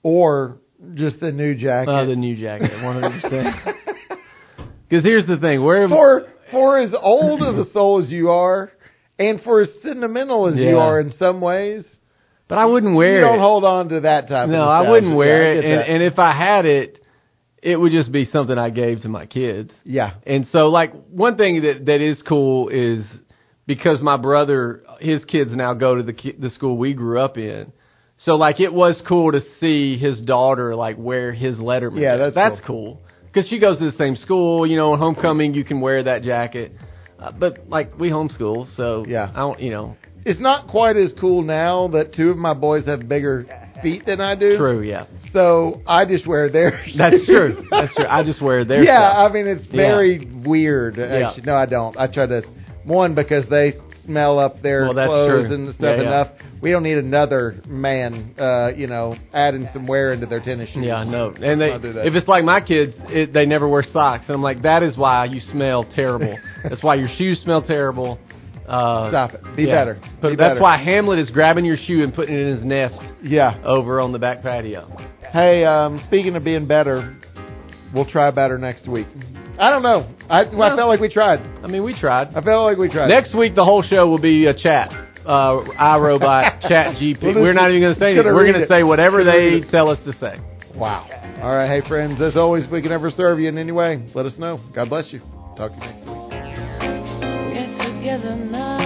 [0.03, 0.59] or
[0.95, 3.57] just the new jacket Uh, the new jacket, one hundred percent.
[4.89, 8.71] Because here's the thing, where for for as old of a soul as you are
[9.19, 11.83] and for as sentimental as you are in some ways
[12.47, 13.23] but I wouldn't wear you it.
[13.23, 16.03] don't hold on to that type of no, I wouldn't wear Yeah, it, and and
[16.03, 17.03] if I had it,
[17.63, 19.71] it would just be something I gave to my kids.
[19.85, 23.07] yeah And so, like, one thing that that is cool is
[23.67, 27.73] because my brother, his kids now go to the the school we grew up in.
[28.25, 32.01] So, like, it was cool to see his daughter like wear his Letterman.
[32.01, 32.35] Yeah, jacket.
[32.35, 33.01] that's that's cool.
[33.25, 34.67] Because she goes to the same school.
[34.67, 36.73] You know, homecoming you can wear that jacket.
[37.19, 39.31] Uh, but like we homeschool, so Yeah.
[39.33, 42.87] I don't, you know, it's not quite as cool now that two of my boys
[42.87, 43.47] have bigger
[43.83, 44.57] feet than I do.
[44.57, 46.93] true, yeah, So I just wear theirs.
[46.99, 48.07] that's true, that's true.
[48.09, 48.87] I just wear theirs.
[48.89, 49.31] yeah, stuff.
[49.31, 50.97] I mean it's very weird.
[50.97, 51.33] Yeah.
[51.45, 51.97] No, I don't.
[51.97, 52.43] I try to
[52.85, 53.75] one because they
[54.05, 55.55] smell up their Well, clothes true.
[55.55, 56.09] and stuff Yeah, yeah.
[56.09, 56.29] enough.
[56.61, 60.85] We don't need another man, uh, you know, adding some wear into their tennis shoes.
[60.87, 61.31] Yeah, I know.
[61.41, 64.63] And they, if it's like my kids, it, they never wear socks, and I'm like,
[64.63, 66.39] that is why you smell terrible.
[66.63, 68.19] that's why your shoes smell terrible.
[68.69, 69.57] Uh, Stop it.
[69.57, 69.75] Be yeah.
[69.75, 70.01] better.
[70.21, 70.61] But Be that's better.
[70.61, 73.61] why Hamlet is grabbing your shoe and putting it in his nest Yeah.
[73.65, 74.87] over on the back patio.
[75.33, 77.13] Hey, um, speaking of being better,
[77.93, 79.09] we'll try better next week.
[79.59, 80.09] I don't know.
[80.29, 81.41] I, I felt like we tried.
[81.63, 82.29] I mean, we tried.
[82.35, 83.09] I felt like we tried.
[83.09, 84.91] Next week, the whole show will be a chat.
[85.25, 87.23] Uh, iRobot, Chat GP.
[87.23, 88.35] We'll just- We're not even going to say anything.
[88.35, 90.41] We're going to say whatever they tell us to say.
[90.75, 91.07] Wow.
[91.43, 91.69] All right.
[91.69, 94.33] Hey, friends, as always, if we can ever serve you in any way, let us
[94.39, 94.59] know.
[94.75, 95.21] God bless you.
[95.57, 96.31] Talk to you next week.
[97.55, 98.82] Get together now.